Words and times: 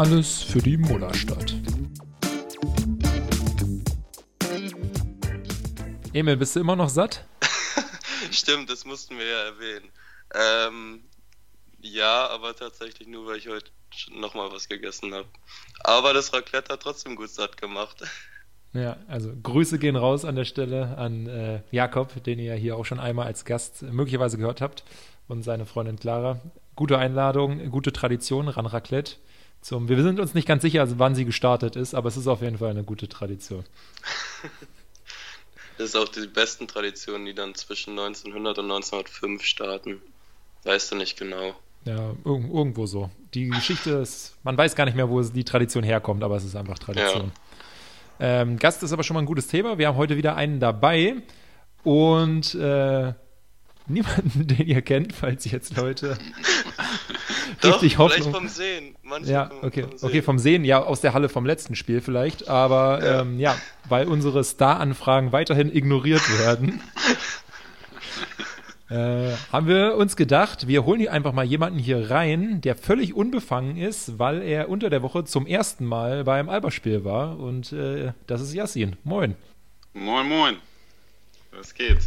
Alles 0.00 0.42
für 0.42 0.60
die 0.60 0.78
Mullerstadt. 0.78 1.54
Emil, 6.14 6.38
bist 6.38 6.56
du 6.56 6.60
immer 6.60 6.74
noch 6.74 6.88
satt? 6.88 7.26
Stimmt, 8.30 8.70
das 8.70 8.86
mussten 8.86 9.18
wir 9.18 9.26
ja 9.26 9.42
erwähnen. 9.42 9.90
Ähm, 10.34 11.02
ja, 11.82 12.28
aber 12.28 12.56
tatsächlich 12.56 13.08
nur, 13.08 13.26
weil 13.26 13.36
ich 13.36 13.48
heute 13.48 13.70
nochmal 14.10 14.50
was 14.50 14.70
gegessen 14.70 15.12
habe. 15.12 15.28
Aber 15.80 16.14
das 16.14 16.32
Raclette 16.32 16.72
hat 16.72 16.80
trotzdem 16.80 17.14
gut 17.14 17.28
satt 17.28 17.58
gemacht. 17.58 18.02
Ja, 18.72 18.98
also 19.08 19.32
Grüße 19.42 19.80
gehen 19.80 19.96
raus 19.96 20.24
an 20.24 20.36
der 20.36 20.44
Stelle 20.44 20.96
an 20.96 21.26
äh, 21.26 21.60
Jakob, 21.72 22.22
den 22.22 22.38
ihr 22.38 22.54
hier 22.54 22.76
auch 22.76 22.84
schon 22.84 23.00
einmal 23.00 23.26
als 23.26 23.44
Gast 23.44 23.82
möglicherweise 23.82 24.38
gehört 24.38 24.60
habt 24.60 24.84
und 25.26 25.42
seine 25.42 25.66
Freundin 25.66 25.98
Clara. 25.98 26.40
Gute 26.76 26.96
Einladung, 26.96 27.68
gute 27.70 27.92
Tradition, 27.92 28.46
ran 28.46 28.66
Raclette. 28.66 29.16
Zum, 29.60 29.88
wir 29.88 30.02
sind 30.02 30.18
uns 30.20 30.34
nicht 30.34 30.48
ganz 30.48 30.62
sicher, 30.62 30.86
wann 30.98 31.14
sie 31.14 31.24
gestartet 31.24 31.76
ist, 31.76 31.94
aber 31.94 32.08
es 32.08 32.16
ist 32.16 32.26
auf 32.26 32.40
jeden 32.40 32.58
Fall 32.58 32.70
eine 32.70 32.84
gute 32.84 33.08
Tradition. 33.08 33.64
Das 35.78 35.88
ist 35.88 35.96
auch 35.96 36.08
die 36.08 36.26
besten 36.26 36.68
Traditionen, 36.68 37.24
die 37.24 37.32
dann 37.32 37.54
zwischen 37.54 37.98
1900 37.98 38.58
und 38.58 38.64
1905 38.66 39.42
starten. 39.42 40.02
Weißt 40.64 40.92
du 40.92 40.96
nicht 40.96 41.18
genau. 41.18 41.54
Ja, 41.86 42.10
irg 42.22 42.52
irgendwo 42.52 42.84
so. 42.84 43.10
Die 43.32 43.48
Geschichte 43.48 43.92
ist, 43.92 44.36
man 44.42 44.58
weiß 44.58 44.74
gar 44.74 44.84
nicht 44.84 44.94
mehr, 44.94 45.08
wo 45.08 45.22
die 45.22 45.42
Tradition 45.42 45.82
herkommt, 45.82 46.22
aber 46.22 46.36
es 46.36 46.44
ist 46.44 46.54
einfach 46.54 46.78
Tradition. 46.78 47.32
Ja. 48.18 48.42
Ähm, 48.42 48.58
Gast 48.58 48.82
ist 48.82 48.92
aber 48.92 49.02
schon 49.02 49.14
mal 49.14 49.20
ein 49.22 49.26
gutes 49.26 49.46
Thema. 49.46 49.78
Wir 49.78 49.88
haben 49.88 49.96
heute 49.96 50.18
wieder 50.18 50.36
einen 50.36 50.60
dabei 50.60 51.22
und 51.82 52.54
äh, 52.56 53.14
niemanden, 53.86 54.46
den 54.48 54.66
ihr 54.66 54.82
kennt, 54.82 55.14
falls 55.14 55.50
jetzt 55.50 55.78
Leute 55.78 56.18
Doch, 57.60 57.74
richtig 57.74 57.98
Hoffnung. 57.98 58.22
Vielleicht 58.22 58.36
vom 58.36 58.48
Sehen. 58.48 58.94
Manche 59.02 59.32
ja, 59.32 59.50
okay. 59.62 59.82
Vom 59.82 59.98
Sehen. 59.98 60.08
okay, 60.08 60.22
vom 60.22 60.38
Sehen, 60.38 60.64
ja, 60.64 60.82
aus 60.82 61.00
der 61.00 61.14
Halle 61.14 61.28
vom 61.28 61.46
letzten 61.46 61.74
Spiel 61.74 62.00
vielleicht, 62.00 62.48
aber 62.48 63.04
ja, 63.04 63.20
ähm, 63.22 63.38
ja 63.38 63.56
weil 63.88 64.06
unsere 64.06 64.44
Star-Anfragen 64.44 65.32
weiterhin 65.32 65.74
ignoriert 65.74 66.22
werden. 66.38 66.80
Äh, 68.90 69.36
haben 69.52 69.68
wir 69.68 69.94
uns 69.94 70.16
gedacht, 70.16 70.66
wir 70.66 70.84
holen 70.84 70.98
hier 70.98 71.12
einfach 71.12 71.32
mal 71.32 71.44
jemanden 71.44 71.78
hier 71.78 72.10
rein, 72.10 72.60
der 72.60 72.74
völlig 72.74 73.14
unbefangen 73.14 73.76
ist, 73.76 74.18
weil 74.18 74.42
er 74.42 74.68
unter 74.68 74.90
der 74.90 75.00
Woche 75.02 75.24
zum 75.24 75.46
ersten 75.46 75.86
Mal 75.86 76.24
beim 76.24 76.48
Alberspiel 76.48 77.04
war. 77.04 77.38
Und 77.38 77.70
äh, 77.70 78.14
das 78.26 78.40
ist 78.40 78.52
Yassin. 78.52 78.96
Moin. 79.04 79.36
Moin, 79.94 80.28
moin. 80.28 80.56
Was 81.52 81.72
geht? 81.72 81.98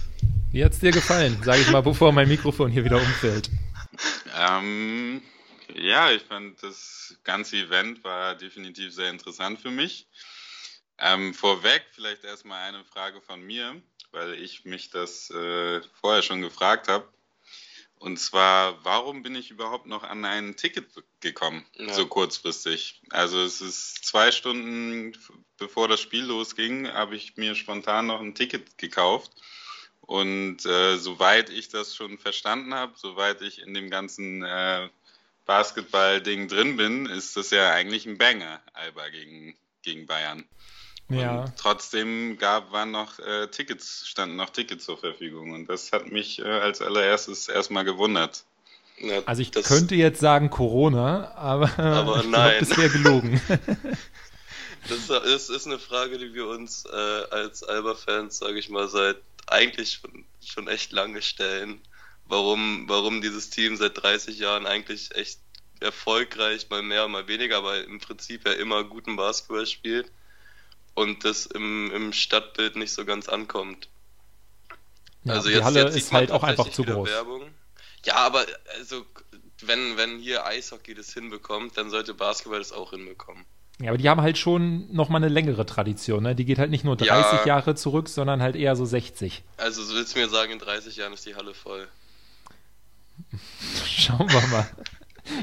Wie 0.51 0.63
hat's 0.63 0.79
dir 0.79 0.91
gefallen? 0.91 1.37
Sag 1.43 1.57
ich 1.57 1.71
mal, 1.71 1.81
bevor 1.81 2.11
mein 2.11 2.27
Mikrofon 2.27 2.69
hier 2.69 2.83
wieder 2.83 2.97
umfällt. 2.97 3.49
Ähm, 4.35 5.21
ja, 5.75 6.11
ich 6.11 6.23
fand 6.23 6.61
das 6.63 7.17
ganze 7.23 7.57
Event 7.57 8.03
war 8.03 8.35
definitiv 8.35 8.93
sehr 8.93 9.09
interessant 9.09 9.59
für 9.59 9.71
mich. 9.71 10.07
Ähm, 10.97 11.33
vorweg 11.33 11.83
vielleicht 11.91 12.23
erstmal 12.23 12.69
eine 12.69 12.83
Frage 12.85 13.21
von 13.21 13.41
mir, 13.41 13.81
weil 14.11 14.35
ich 14.35 14.65
mich 14.65 14.89
das 14.89 15.29
äh, 15.31 15.81
vorher 15.99 16.21
schon 16.21 16.41
gefragt 16.41 16.87
habe. 16.87 17.07
Und 17.97 18.17
zwar, 18.17 18.83
warum 18.83 19.23
bin 19.23 19.33
ich 19.33 19.49
überhaupt 19.49 19.85
noch 19.85 20.03
an 20.03 20.25
ein 20.25 20.57
Ticket 20.57 20.87
gekommen, 21.21 21.65
ja. 21.75 21.93
so 21.93 22.05
kurzfristig? 22.05 23.01
Also 23.09 23.41
es 23.41 23.61
ist 23.61 24.05
zwei 24.05 24.31
Stunden 24.31 25.13
bevor 25.57 25.87
das 25.87 26.01
Spiel 26.01 26.25
losging, 26.25 26.91
habe 26.91 27.15
ich 27.15 27.37
mir 27.37 27.55
spontan 27.55 28.07
noch 28.07 28.19
ein 28.19 28.35
Ticket 28.35 28.77
gekauft. 28.77 29.31
Und 30.01 30.65
äh, 30.65 30.97
soweit 30.97 31.49
ich 31.49 31.69
das 31.69 31.95
schon 31.95 32.17
verstanden 32.17 32.73
habe, 32.73 32.91
soweit 32.97 33.41
ich 33.41 33.61
in 33.61 33.73
dem 33.73 33.89
ganzen 33.89 34.43
äh, 34.43 34.89
Basketball-Ding 35.45 36.47
drin 36.47 36.77
bin, 36.77 37.05
ist 37.05 37.35
das 37.37 37.51
ja 37.51 37.71
eigentlich 37.71 38.05
ein 38.05 38.17
Banger, 38.17 38.61
Alba 38.73 39.09
gegen, 39.09 39.55
gegen 39.81 40.05
Bayern. 40.05 40.45
Ja. 41.09 41.43
Und 41.43 41.53
trotzdem 41.57 42.37
gab, 42.37 42.71
waren 42.71 42.91
noch 42.91 43.19
äh, 43.19 43.47
Tickets, 43.47 44.07
standen 44.07 44.35
noch 44.35 44.49
Tickets 44.49 44.85
zur 44.85 44.97
Verfügung. 44.97 45.51
Und 45.51 45.67
das 45.67 45.91
hat 45.91 46.11
mich 46.11 46.39
äh, 46.39 46.43
als 46.43 46.81
allererstes 46.81 47.49
erstmal 47.49 47.83
gewundert. 47.83 48.45
Ja, 48.99 49.21
also 49.25 49.41
ich 49.41 49.51
könnte 49.51 49.95
jetzt 49.95 50.19
sagen 50.19 50.49
Corona, 50.49 51.33
aber, 51.35 51.67
aber 51.77 52.19
ich 52.19 52.29
nein. 52.29 52.57
Glaub, 52.57 52.69
das 52.69 52.77
wäre 52.77 52.89
gelogen. 52.89 53.41
das 54.87 55.23
ist, 55.25 55.49
ist, 55.49 55.67
eine 55.67 55.79
Frage, 55.79 56.17
die 56.17 56.33
wir 56.33 56.47
uns 56.47 56.85
äh, 56.85 57.23
als 57.31 57.63
Alba-Fans, 57.63 58.37
sage 58.37 58.59
ich 58.59 58.69
mal, 58.69 58.87
seit 58.87 59.17
eigentlich 59.47 59.99
schon, 60.01 60.25
schon 60.43 60.67
echt 60.67 60.91
lange 60.93 61.21
stellen 61.21 61.81
warum, 62.25 62.85
warum 62.87 63.21
dieses 63.21 63.49
Team 63.49 63.75
seit 63.75 64.01
30 64.01 64.39
Jahren 64.39 64.65
eigentlich 64.65 65.15
echt 65.15 65.39
erfolgreich, 65.79 66.69
mal 66.69 66.81
mehr, 66.81 67.07
mal 67.07 67.27
weniger, 67.27 67.57
aber 67.57 67.83
im 67.83 67.99
Prinzip 67.99 68.45
ja 68.45 68.53
immer 68.53 68.83
guten 68.83 69.15
Basketball 69.15 69.65
spielt 69.65 70.11
und 70.93 71.25
das 71.25 71.45
im, 71.45 71.91
im 71.91 72.13
Stadtbild 72.13 72.75
nicht 72.75 72.93
so 72.93 73.05
ganz 73.05 73.27
ankommt. 73.27 73.89
Ja, 75.23 75.33
also 75.33 75.49
die 75.49 75.55
jetzt, 75.55 75.63
Halle 75.63 75.83
jetzt 75.83 75.95
ist 75.95 76.11
halt 76.11 76.31
auch 76.31 76.43
einfach 76.43 76.69
zu 76.69 76.83
groß. 76.83 77.09
Werbung. 77.09 77.49
Ja, 78.05 78.15
aber 78.15 78.45
also 78.77 79.05
wenn, 79.61 79.97
wenn 79.97 80.19
hier 80.19 80.45
Eishockey 80.45 80.93
das 80.93 81.13
hinbekommt, 81.13 81.77
dann 81.77 81.89
sollte 81.89 82.13
Basketball 82.13 82.59
das 82.59 82.71
auch 82.71 82.91
hinbekommen. 82.91 83.45
Ja, 83.79 83.89
aber 83.89 83.97
die 83.97 84.07
haben 84.07 84.21
halt 84.21 84.37
schon 84.37 84.93
nochmal 84.93 85.23
eine 85.23 85.33
längere 85.33 85.65
Tradition. 85.65 86.23
Ne? 86.23 86.35
Die 86.35 86.45
geht 86.45 86.59
halt 86.59 86.69
nicht 86.69 86.83
nur 86.83 86.95
30 86.95 87.39
ja, 87.39 87.45
Jahre 87.45 87.75
zurück, 87.75 88.07
sondern 88.07 88.41
halt 88.41 88.55
eher 88.55 88.75
so 88.75 88.85
60. 88.85 89.43
Also 89.57 89.83
so 89.83 89.95
willst 89.95 90.15
du 90.15 90.19
mir 90.19 90.29
sagen, 90.29 90.51
in 90.51 90.59
30 90.59 90.95
Jahren 90.95 91.13
ist 91.13 91.25
die 91.25 91.35
Halle 91.35 91.53
voll. 91.53 91.87
Schauen 93.85 94.29
wir 94.29 94.47
mal, 94.47 94.69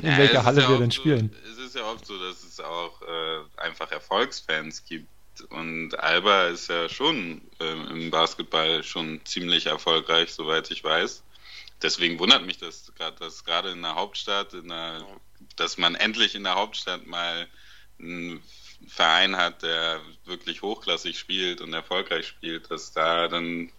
in 0.03 0.11
ja, 0.11 0.19
welcher 0.19 0.45
Halle 0.45 0.63
ja 0.63 0.69
wir 0.71 0.79
denn 0.79 0.91
so, 0.91 1.01
spielen. 1.01 1.35
Es 1.51 1.59
ist 1.59 1.77
ja 1.77 1.83
oft 1.85 2.05
so, 2.07 2.19
dass 2.19 2.43
es 2.43 2.61
auch 2.61 3.01
äh, 3.03 3.61
einfach 3.61 3.91
Erfolgsfans 3.91 4.85
gibt. 4.85 5.09
Und 5.49 5.99
Alba 5.99 6.49
ist 6.49 6.69
ja 6.69 6.89
schon 6.89 7.41
äh, 7.61 7.73
im 7.91 8.11
Basketball 8.11 8.83
schon 8.85 9.25
ziemlich 9.25 9.67
erfolgreich, 9.67 10.33
soweit 10.33 10.71
ich 10.71 10.85
weiß. 10.85 11.23
Deswegen 11.83 12.19
wundert 12.19 12.45
mich 12.45 12.59
das 12.59 12.93
gerade, 12.95 13.17
dass 13.19 13.45
gerade 13.45 13.71
in 13.71 13.81
der 13.81 13.95
Hauptstadt, 13.95 14.53
in 14.53 14.69
der, 14.69 15.03
dass 15.57 15.79
man 15.79 15.95
endlich 15.95 16.35
in 16.35 16.45
der 16.45 16.57
Hauptstadt 16.57 17.07
mal 17.07 17.47
einen 17.99 18.43
Verein 18.87 19.37
hat, 19.37 19.63
der 19.63 20.01
wirklich 20.25 20.63
hochklassig 20.63 21.19
spielt 21.19 21.61
und 21.61 21.73
erfolgreich 21.73 22.27
spielt, 22.27 22.71
dass 22.71 22.93
da 22.93 23.29
dann 23.29 23.71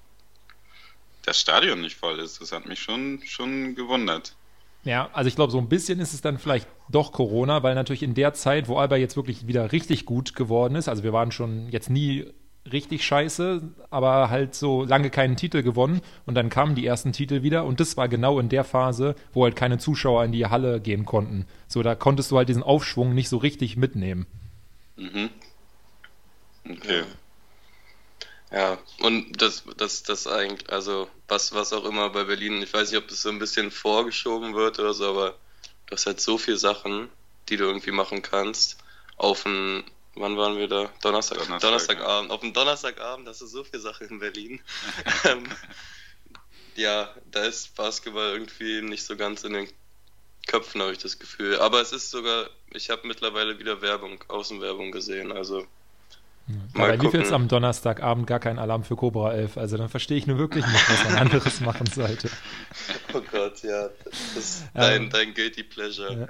das 1.24 1.40
Stadion 1.40 1.82
nicht 1.82 1.96
voll 1.96 2.20
ist. 2.20 2.42
Das 2.42 2.52
hat 2.52 2.66
mich 2.66 2.80
schon, 2.80 3.22
schon 3.26 3.76
gewundert. 3.76 4.36
Ja, 4.84 5.10
also 5.14 5.28
ich 5.28 5.36
glaube, 5.36 5.52
so 5.52 5.60
ein 5.60 5.70
bisschen 5.70 6.00
ist 6.00 6.14
es 6.14 6.22
dann 6.22 6.40
vielleicht 6.40 6.68
doch 6.90 7.12
Corona, 7.12 7.62
weil 7.62 7.76
natürlich 7.76 8.04
in 8.04 8.16
der 8.16 8.34
Zeit, 8.34 8.68
wo 8.68 8.78
Alba 8.78 8.96
jetzt 8.96 9.16
wirklich 9.16 9.46
wieder 9.46 9.72
richtig 9.72 10.06
gut 10.06 10.36
geworden 10.36 10.76
ist, 10.76 10.90
also 10.90 11.04
wir 11.04 11.14
waren 11.14 11.32
schon 11.32 11.70
jetzt 11.70 11.90
nie 11.90 12.26
richtig 12.72 13.06
scheiße, 13.06 13.62
aber 13.90 14.30
halt 14.30 14.54
so 14.56 14.84
lange 14.84 15.10
keinen 15.10 15.36
Titel 15.36 15.64
gewonnen 15.64 16.02
und 16.26 16.36
dann 16.36 16.50
kamen 16.50 16.76
die 16.76 16.86
ersten 16.86 17.12
Titel 17.12 17.42
wieder 17.44 17.66
und 17.66 17.80
das 17.80 17.98
war 17.98 18.08
genau 18.08 18.40
in 18.40 18.50
der 18.50 18.64
Phase, 18.64 19.16
wo 19.34 19.44
halt 19.44 19.56
keine 19.56 19.78
Zuschauer 19.78 20.24
in 20.26 20.32
die 20.32 20.46
Halle 20.46 20.80
gehen 20.80 21.06
konnten. 21.06 21.46
So, 21.68 21.82
da 21.82 21.96
konntest 21.96 22.32
du 22.32 22.38
halt 22.38 22.50
diesen 22.50 22.64
Aufschwung 22.64 23.14
nicht 23.14 23.30
so 23.30 23.38
richtig 23.38 23.78
mitnehmen. 23.78 24.28
Mhm. 24.96 25.30
Okay. 26.70 27.04
Ja, 28.52 28.78
und 29.00 29.42
das, 29.42 29.64
das, 29.78 30.04
das 30.04 30.28
eigentlich, 30.28 30.70
also 30.70 31.10
was, 31.30 31.54
was 31.54 31.72
auch 31.72 31.86
immer 31.86 32.10
bei 32.10 32.26
Berlin, 32.26 32.62
ich 32.62 32.74
weiß 32.74 32.92
nicht, 32.92 33.02
ob 33.02 33.08
das 33.08 33.22
so 33.22 33.30
ein 33.30 33.40
bisschen 33.40 33.72
vorgeschoben 33.72 34.56
wird 34.56 34.78
oder 34.78 34.94
so, 34.94 35.10
aber 35.10 35.38
du 35.86 35.96
hast 35.96 36.06
halt 36.06 36.20
so 36.20 36.38
viele 36.38 36.58
Sachen, 36.58 37.10
die 37.48 37.56
du 37.56 37.64
irgendwie 37.64 37.92
machen 37.92 38.22
kannst. 38.22 38.78
Auf 39.16 39.46
ein, 39.46 39.86
wann 40.16 40.36
waren 40.36 40.58
wir 40.58 40.68
da? 40.68 40.92
Donnerstag, 41.02 41.38
Donnerstag 41.38 41.62
Donnerstagabend. 41.62 42.30
Ja. 42.30 42.36
Auf 42.36 42.42
dem 42.42 42.54
Donnerstagabend 42.54 43.28
hast 43.30 43.40
du 43.40 43.46
so 43.46 43.64
viele 43.64 43.82
Sachen 43.82 44.08
in 44.08 44.20
Berlin. 44.20 44.62
Ähm, 45.24 45.44
ja, 46.76 47.14
da 47.30 47.44
ist 47.44 47.76
Basketball 47.76 48.34
irgendwie 48.34 48.82
nicht 48.82 49.04
so 49.04 49.16
ganz 49.16 49.44
in 49.44 49.54
den 49.54 49.70
Köpfen, 50.48 50.82
habe 50.82 50.92
ich 50.92 50.98
das 50.98 51.20
Gefühl. 51.20 51.60
Aber 51.60 51.82
es 51.82 51.92
ist 51.92 52.10
sogar, 52.10 52.50
ich 52.72 52.90
habe 52.90 53.08
mittlerweile 53.08 53.60
wieder 53.60 53.82
Werbung, 53.82 54.24
Außenwerbung 54.28 54.92
gesehen, 54.92 55.32
also 55.32 55.68
ja, 56.48 56.56
bei 56.74 56.96
lief 56.96 57.14
jetzt 57.14 57.32
am 57.32 57.48
Donnerstagabend 57.48 58.28
gar 58.28 58.40
kein 58.40 58.60
Alarm 58.60 58.84
für 58.84 58.96
Cobra 58.96 59.34
11. 59.34 59.58
Also 59.58 59.78
dann 59.78 59.90
verstehe 59.90 60.18
ich 60.18 60.28
nur 60.28 60.38
wirklich 60.38 60.66
nicht, 60.66 60.90
was 60.90 61.04
man 61.06 61.16
anderes 61.16 61.62
machen 61.62 61.88
sollte. 61.88 62.30
Oh 63.14 63.22
Gott, 63.32 63.62
ja. 63.64 63.90
Das 64.06 64.36
ist 64.36 64.66
dein, 64.74 65.04
ähm, 65.04 65.10
dein 65.10 65.34
Guilty 65.34 65.64
Pleasure. 65.64 66.28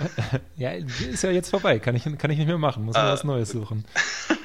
Ja, 0.57 0.71
ist 0.71 1.23
ja 1.23 1.31
jetzt 1.31 1.49
vorbei. 1.49 1.79
Kann 1.79 1.95
ich, 1.95 2.03
kann 2.17 2.31
ich 2.31 2.37
nicht 2.37 2.47
mehr 2.47 2.57
machen. 2.57 2.85
Muss 2.85 2.95
ah. 2.95 3.11
was 3.11 3.23
Neues 3.23 3.49
suchen. 3.49 3.85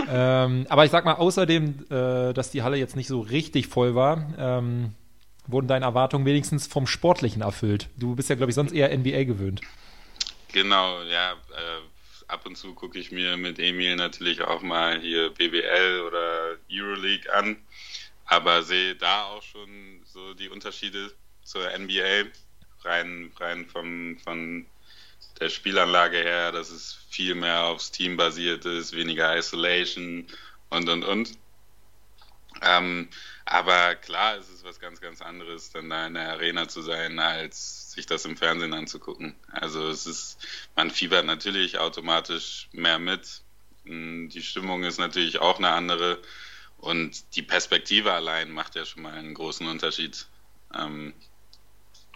ähm, 0.08 0.66
aber 0.68 0.84
ich 0.84 0.90
sag 0.90 1.04
mal, 1.04 1.14
außerdem, 1.14 1.86
äh, 1.90 2.32
dass 2.32 2.50
die 2.50 2.62
Halle 2.62 2.76
jetzt 2.76 2.96
nicht 2.96 3.08
so 3.08 3.20
richtig 3.20 3.68
voll 3.68 3.94
war, 3.94 4.32
ähm, 4.38 4.94
wurden 5.46 5.68
deine 5.68 5.84
Erwartungen 5.84 6.24
wenigstens 6.24 6.66
vom 6.66 6.86
Sportlichen 6.86 7.42
erfüllt. 7.42 7.88
Du 7.96 8.16
bist 8.16 8.30
ja, 8.30 8.36
glaube 8.36 8.50
ich, 8.50 8.54
sonst 8.54 8.72
eher 8.72 8.96
NBA 8.96 9.24
gewöhnt. 9.24 9.60
Genau, 10.52 11.02
ja. 11.02 11.32
Äh, 11.32 11.95
ab 12.28 12.46
und 12.46 12.56
zu 12.56 12.74
gucke 12.74 12.98
ich 12.98 13.12
mir 13.12 13.36
mit 13.36 13.58
Emil 13.58 13.96
natürlich 13.96 14.42
auch 14.42 14.62
mal 14.62 15.00
hier 15.00 15.30
BBL 15.30 16.00
oder 16.06 16.56
Euroleague 16.70 17.32
an, 17.32 17.56
aber 18.24 18.62
sehe 18.62 18.96
da 18.96 19.24
auch 19.24 19.42
schon 19.42 20.02
so 20.04 20.34
die 20.34 20.48
Unterschiede 20.48 21.12
zur 21.42 21.66
NBA 21.78 22.24
rein, 22.82 23.32
rein 23.38 23.66
vom, 23.66 24.18
von 24.18 24.66
der 25.40 25.48
Spielanlage 25.48 26.18
her, 26.18 26.52
dass 26.52 26.70
es 26.70 26.98
viel 27.10 27.34
mehr 27.34 27.64
aufs 27.64 27.90
Team 27.90 28.16
basiert 28.16 28.64
ist, 28.64 28.96
weniger 28.96 29.36
Isolation 29.36 30.26
und 30.70 30.88
und 30.88 31.04
und. 31.04 31.38
Ähm, 32.62 33.08
aber 33.44 33.94
klar, 33.94 34.36
es 34.36 34.48
ist 34.48 34.64
was 34.64 34.80
ganz, 34.80 35.00
ganz 35.00 35.22
anderes, 35.22 35.70
dann 35.70 35.88
da 35.88 36.06
in 36.06 36.14
der 36.14 36.32
Arena 36.32 36.68
zu 36.68 36.82
sein, 36.82 37.18
als 37.18 37.92
sich 37.92 38.06
das 38.06 38.24
im 38.24 38.36
Fernsehen 38.36 38.74
anzugucken. 38.74 39.34
Also 39.52 39.88
es 39.88 40.06
ist, 40.06 40.38
man 40.74 40.90
fiebert 40.90 41.24
natürlich 41.24 41.78
automatisch 41.78 42.68
mehr 42.72 42.98
mit. 42.98 43.42
Hm, 43.84 44.28
die 44.30 44.42
Stimmung 44.42 44.84
ist 44.84 44.98
natürlich 44.98 45.38
auch 45.38 45.58
eine 45.58 45.70
andere 45.70 46.18
und 46.78 47.36
die 47.36 47.42
Perspektive 47.42 48.12
allein 48.12 48.50
macht 48.50 48.74
ja 48.74 48.84
schon 48.84 49.02
mal 49.02 49.14
einen 49.14 49.34
großen 49.34 49.66
Unterschied. 49.66 50.26
Ähm, 50.74 51.14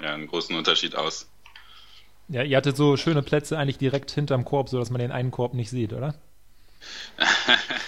ja, 0.01 0.15
einen 0.15 0.27
großen 0.27 0.57
Unterschied 0.57 0.97
aus. 0.97 1.29
Ja, 2.29 2.43
ihr 2.43 2.57
hattet 2.57 2.77
so 2.77 2.97
schöne 2.97 3.23
Plätze 3.23 3.59
eigentlich 3.59 3.79
direkt 3.79 4.11
hinterm 4.11 4.45
Korb, 4.45 4.69
sodass 4.69 4.91
man 4.91 5.01
den 5.01 5.13
einen 5.13 5.31
Korb 5.31 5.55
nicht 5.55 5.71
sieht, 5.71 5.93
oder? 5.93 6.15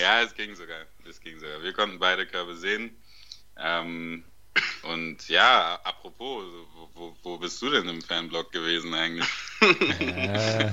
ja, 0.00 0.22
es 0.22 0.34
ging 0.34 0.54
sogar. 0.54 0.86
Es 1.08 1.20
ging 1.20 1.38
sogar. 1.38 1.62
Wir 1.62 1.72
konnten 1.72 1.98
beide 1.98 2.26
Körbe 2.26 2.56
sehen. 2.56 2.96
Ähm, 3.56 4.24
und 4.82 5.28
ja, 5.28 5.78
apropos, 5.84 6.44
wo, 6.74 6.88
wo, 6.94 7.16
wo, 7.22 7.38
bist 7.38 7.60
du 7.62 7.70
denn 7.70 7.88
im 7.88 8.02
Fanblock 8.02 8.52
gewesen 8.52 8.94
eigentlich? 8.94 9.28
Äh, 10.00 10.70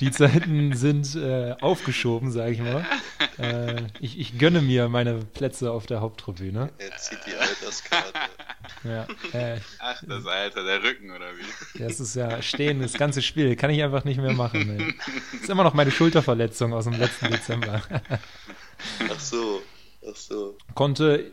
die 0.00 0.10
Zeiten 0.10 0.74
sind 0.74 1.14
äh, 1.14 1.54
aufgeschoben, 1.60 2.32
sage 2.32 2.52
ich 2.52 2.60
mal. 2.60 2.84
Äh, 3.38 3.82
ich, 4.00 4.18
ich, 4.18 4.38
gönne 4.38 4.60
mir 4.60 4.88
meine 4.88 5.24
Plätze 5.24 5.70
auf 5.70 5.86
der 5.86 6.00
Haupttribüne. 6.00 6.72
Er 6.78 6.96
zieht 6.96 7.20
die 7.26 7.34
Alterskarte. 7.34 8.12
Ja, 8.84 9.06
äh, 9.32 9.60
Ach, 9.78 10.02
das 10.06 10.26
Alter, 10.26 10.62
der 10.62 10.82
Rücken 10.82 11.10
oder 11.10 11.30
wie? 11.36 11.78
Das 11.78 12.00
ist 12.00 12.14
ja 12.14 12.42
stehen, 12.42 12.80
das 12.80 12.92
ganze 12.92 13.22
Spiel. 13.22 13.56
Kann 13.56 13.70
ich 13.70 13.82
einfach 13.82 14.04
nicht 14.04 14.18
mehr 14.18 14.34
machen. 14.34 14.78
Ey. 14.78 14.94
Das 15.32 15.42
ist 15.42 15.50
immer 15.50 15.64
noch 15.64 15.74
meine 15.74 15.90
Schulterverletzung 15.90 16.74
aus 16.74 16.84
dem 16.84 16.94
letzten 16.94 17.30
Dezember. 17.30 17.82
Ach 19.10 19.20
so, 19.20 19.62
ach 20.06 20.16
so. 20.16 20.58
Konnte 20.74 21.32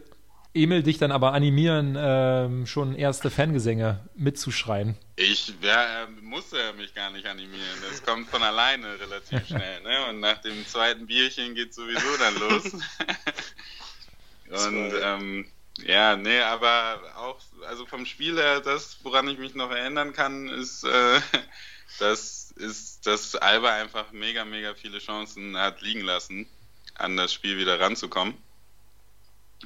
Emil 0.53 0.83
dich 0.83 0.97
dann 0.97 1.11
aber 1.11 1.33
animieren, 1.33 1.95
ähm, 1.97 2.65
schon 2.65 2.93
erste 2.95 3.29
Fangesänge 3.29 4.01
mitzuschreien? 4.15 4.97
Ich 5.15 5.53
ja, 5.61 6.07
musste 6.21 6.57
mich 6.77 6.93
gar 6.93 7.09
nicht 7.11 7.25
animieren. 7.25 7.77
Das 7.89 8.03
kommt 8.03 8.29
von 8.29 8.43
alleine 8.43 8.99
relativ 8.99 9.47
schnell. 9.47 9.81
Ne? 9.81 10.05
Und 10.09 10.19
nach 10.19 10.39
dem 10.39 10.65
zweiten 10.67 11.07
Bierchen 11.07 11.55
geht 11.55 11.73
sowieso 11.73 12.17
dann 12.19 12.39
los. 12.39 12.73
Und 14.67 14.93
ähm, 15.01 15.45
ja, 15.85 16.15
nee, 16.15 16.39
aber 16.39 17.01
auch, 17.15 17.39
also 17.67 17.85
vom 17.85 18.05
Spiel 18.05 18.37
her, 18.37 18.59
das, 18.59 18.97
woran 19.03 19.27
ich 19.27 19.37
mich 19.37 19.55
noch 19.55 19.71
erinnern 19.71 20.13
kann, 20.13 20.47
ist, 20.49 20.83
äh, 20.83 21.21
das 21.99 22.51
ist, 22.51 23.05
dass 23.07 23.35
Alba 23.35 23.69
einfach 23.75 24.11
mega, 24.11 24.45
mega 24.45 24.73
viele 24.73 24.99
Chancen 24.99 25.57
hat 25.57 25.81
liegen 25.81 26.01
lassen, 26.01 26.47
an 26.95 27.17
das 27.17 27.33
Spiel 27.33 27.57
wieder 27.57 27.79
ranzukommen. 27.79 28.35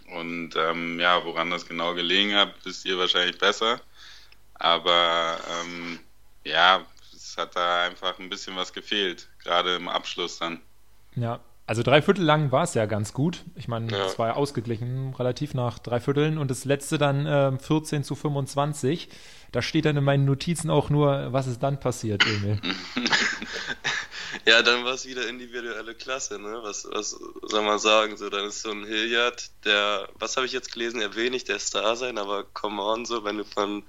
Und 0.07 0.55
ähm, 0.55 0.99
ja, 0.99 1.23
woran 1.23 1.51
das 1.51 1.65
genau 1.65 1.93
gelegen 1.93 2.35
hat, 2.35 2.53
wisst 2.63 2.85
ihr 2.85 2.97
wahrscheinlich 2.97 3.37
besser. 3.37 3.79
Aber 4.55 5.39
ähm, 5.49 5.99
ja, 6.43 6.85
es 7.13 7.37
hat 7.37 7.55
da 7.55 7.83
einfach 7.83 8.19
ein 8.19 8.29
bisschen 8.29 8.55
was 8.55 8.73
gefehlt, 8.73 9.27
gerade 9.39 9.75
im 9.75 9.87
Abschluss 9.87 10.39
dann. 10.39 10.61
Ja, 11.15 11.39
also 11.67 11.83
drei 11.83 12.01
Viertel 12.01 12.23
lang 12.23 12.51
war 12.51 12.63
es 12.63 12.73
ja 12.73 12.85
ganz 12.85 13.13
gut. 13.13 13.43
Ich 13.55 13.67
meine, 13.67 13.91
ja. 13.91 14.05
es 14.05 14.19
war 14.19 14.27
ja 14.27 14.33
ausgeglichen, 14.35 15.13
relativ 15.15 15.53
nach 15.53 15.79
drei 15.79 15.99
Vierteln. 15.99 16.37
Und 16.37 16.51
das 16.51 16.65
letzte 16.65 16.97
dann 16.97 17.25
äh, 17.25 17.57
14 17.57 18.03
zu 18.03 18.15
25. 18.15 19.09
Da 19.51 19.61
steht 19.61 19.85
dann 19.85 19.97
in 19.97 20.03
meinen 20.03 20.25
Notizen 20.25 20.69
auch 20.69 20.89
nur, 20.89 21.31
was 21.31 21.47
ist 21.47 21.63
dann 21.63 21.79
passiert, 21.79 22.25
Emil. 22.25 22.59
Ja, 24.45 24.61
dann 24.61 24.85
war 24.85 24.93
es 24.93 25.07
wieder 25.07 25.27
individuelle 25.27 25.95
Klasse, 25.95 26.37
ne? 26.37 26.59
Was, 26.61 26.87
was 26.91 27.17
soll 27.41 27.63
man 27.63 27.79
sagen? 27.79 28.15
So, 28.15 28.29
dann 28.29 28.45
ist 28.45 28.61
so 28.61 28.71
ein 28.71 28.85
Hilliard, 28.85 29.49
der, 29.63 30.07
was 30.15 30.35
habe 30.37 30.45
ich 30.45 30.51
jetzt 30.51 30.71
gelesen, 30.71 31.01
er 31.01 31.15
will 31.15 31.31
nicht 31.31 31.47
der 31.47 31.57
Star 31.57 31.95
sein, 31.95 32.19
aber 32.19 32.43
come 32.43 32.81
on, 32.81 33.05
so, 33.05 33.23
wenn 33.23 33.37
du 33.37 33.43
von, 33.43 33.83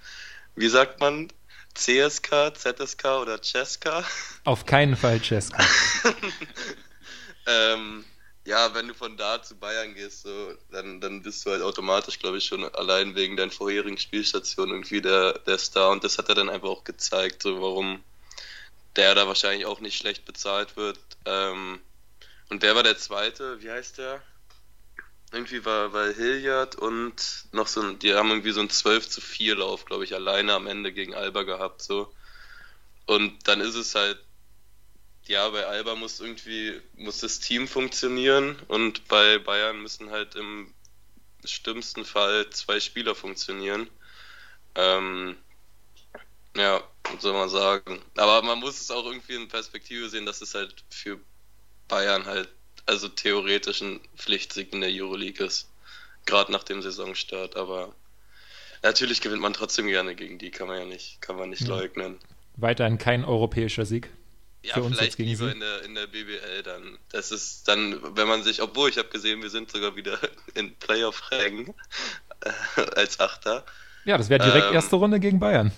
wie 0.55 0.69
sagt 0.69 1.01
man, 1.01 1.29
CSK, 1.75 2.55
ZSK 2.55 3.05
oder 3.21 3.43
Ceska? 3.43 4.03
Auf 4.45 4.65
keinen 4.65 4.97
Fall 4.97 5.21
Ceska. 5.21 5.63
ähm, 7.47 8.05
ja, 8.47 8.73
wenn 8.75 8.89
du 8.89 8.95
von 8.95 9.17
da 9.17 9.43
zu 9.43 9.57
Bayern 9.57 9.95
gehst, 9.95 10.23
so, 10.23 10.55
dann, 10.71 11.01
dann 11.01 11.23
bist 11.23 11.45
du 11.45 11.51
halt 11.51 11.63
automatisch, 11.63 12.19
glaube 12.19 12.39
ich, 12.39 12.45
schon 12.45 12.65
allein 12.77 13.17
wegen 13.17 13.37
deinen 13.37 13.51
vorherigen 13.51 13.99
Spielstationen 13.99 14.75
irgendwie 14.77 15.01
der, 15.01 15.39
der 15.41 15.59
Star. 15.59 15.91
Und 15.91 16.05
das 16.05 16.17
hat 16.19 16.29
er 16.29 16.37
dann 16.37 16.49
einfach 16.49 16.69
auch 16.69 16.85
gezeigt, 16.85 17.43
so 17.43 17.61
warum, 17.61 18.05
der 18.95 19.15
da 19.15 19.27
wahrscheinlich 19.27 19.67
auch 19.67 19.81
nicht 19.81 19.97
schlecht 19.97 20.25
bezahlt 20.25 20.77
wird. 20.77 20.99
Ähm, 21.25 21.81
und 22.49 22.63
wer 22.63 22.77
war 22.77 22.85
der 22.85 22.99
zweite? 22.99 23.61
Wie 23.61 23.71
heißt 23.71 23.99
der? 23.99 24.23
Irgendwie 25.33 25.65
war, 25.65 25.93
war 25.93 26.13
Hilliard 26.13 26.77
und 26.77 27.47
noch 27.51 27.67
so 27.67 27.83
ein, 27.83 27.99
die 27.99 28.15
haben 28.15 28.31
irgendwie 28.31 28.53
so 28.53 28.61
ein 28.61 28.71
12 28.71 29.09
zu 29.09 29.21
4 29.21 29.57
Lauf, 29.57 29.85
glaube 29.85 30.05
ich, 30.05 30.15
alleine 30.15 30.55
am 30.55 30.69
Ende 30.69 30.93
gegen 30.93 31.15
Alba 31.15 31.43
gehabt, 31.43 31.83
so. 31.83 32.13
Und 33.07 33.49
dann 33.49 33.61
ist 33.61 33.75
es 33.75 33.97
halt, 33.97 34.19
ja, 35.29 35.49
bei 35.49 35.67
Alba 35.67 35.95
muss 35.95 36.21
irgendwie, 36.21 36.81
muss 36.97 37.19
das 37.19 37.41
Team 37.41 37.69
funktionieren 37.69 38.57
und 38.69 39.09
bei 39.09 39.39
Bayern 39.39 39.83
müssen 39.83 40.11
halt 40.11 40.35
im 40.35 40.73
schlimmsten 41.45 42.05
Fall 42.05 42.49
zwei 42.51 42.81
Spieler 42.81 43.15
funktionieren. 43.15 43.89
Ähm, 44.75 45.37
ja, 46.57 46.83
soll 47.19 47.33
man 47.33 47.49
sagen. 47.49 48.01
Aber 48.17 48.43
man 48.43 48.59
muss 48.59 48.81
es 48.81 48.91
auch 48.91 49.05
irgendwie 49.05 49.35
in 49.35 49.49
Perspektive 49.49 50.09
sehen, 50.09 50.27
dass 50.27 50.41
es 50.41 50.55
halt 50.55 50.85
für 50.91 51.19
Bayern 51.89 52.27
halt, 52.27 52.49
also 52.87 53.09
theoretisch 53.09 53.81
ein 53.81 54.01
Pflichtsieg 54.17 54.73
in 54.73 54.81
der 54.81 54.91
Euroleague 54.91 55.45
ist. 55.45 55.71
Gerade 56.25 56.51
nach 56.51 56.65
dem 56.65 56.83
Saisonstart, 56.83 57.57
aber 57.57 57.95
natürlich 58.83 59.21
gewinnt 59.21 59.43
man 59.43 59.53
trotzdem 59.53 59.87
gerne 59.87 60.15
gegen 60.15 60.39
die, 60.39 60.51
kann 60.51 60.67
man 60.67 60.79
ja 60.79 60.85
nicht, 60.85 61.21
kann 61.21 61.37
man 61.37 61.51
nicht 61.51 61.63
ja. 61.63 61.69
leugnen. 61.69 62.19
Weiterhin 62.57 62.99
kein 62.99 63.25
europäischer 63.25 63.85
Sieg. 63.85 64.11
Ja, 64.63 64.75
für 64.75 64.83
uns 64.83 64.97
vielleicht 64.97 65.19
lieber 65.19 65.53
in 65.53 65.61
der, 65.61 65.83
in 65.83 65.95
der 65.95 66.07
BBL 66.07 66.63
dann. 66.65 66.99
Das 67.11 67.31
ist 67.31 67.69
dann, 67.69 68.01
wenn 68.17 68.27
man 68.27 68.43
sich, 68.43 68.63
obwohl 68.63 68.91
ich 68.91 68.99
habe 68.99 69.09
gesehen, 69.09 69.43
wir 69.43 69.51
sind 69.51 69.71
sogar 69.71 69.95
wieder 69.95 70.19
in 70.55 70.75
Playoff-Rängen 70.75 71.75
äh, 72.41 72.81
als 72.97 73.21
Achter. 73.21 73.65
Ja, 74.05 74.19
das 74.19 74.29
wäre 74.29 74.45
direkt 74.45 74.69
ähm, 74.69 74.75
erste 74.75 74.97
Runde 74.97 75.21
gegen 75.21 75.39
Bayern. 75.39 75.73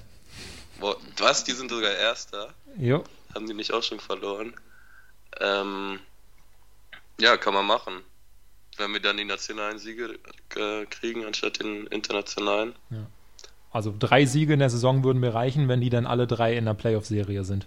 Was? 1.18 1.44
Die 1.44 1.52
sind 1.52 1.70
sogar 1.70 1.90
Erster? 1.90 2.54
Jo. 2.76 3.04
Haben 3.35 3.47
die 3.47 3.54
nicht 3.54 3.73
auch 3.73 3.82
schon 3.82 4.00
verloren? 4.00 4.54
Ähm, 5.40 5.99
ja, 7.20 7.37
kann 7.37 7.54
man 7.54 7.66
machen. 7.66 7.94
Wenn 8.76 8.92
wir 8.92 9.00
dann 9.00 9.16
die 9.16 9.25
nationalen 9.25 9.78
Siege 9.78 10.18
äh, 10.54 10.87
kriegen, 10.87 11.25
anstatt 11.25 11.61
den 11.61 11.87
internationalen. 11.88 12.75
Ja. 12.90 13.06
Also 13.70 13.94
drei 13.99 14.25
Siege 14.25 14.54
in 14.54 14.61
der 14.61 14.70
Saison 14.70 15.04
würden 15.04 15.18
mir 15.18 15.35
reichen, 15.35 15.68
wenn 15.68 15.80
die 15.80 15.90
dann 15.90 16.06
alle 16.06 16.26
drei 16.26 16.56
in 16.56 16.64
der 16.64 16.75
Playoff-Serie 16.75 17.44
sind. 17.44 17.66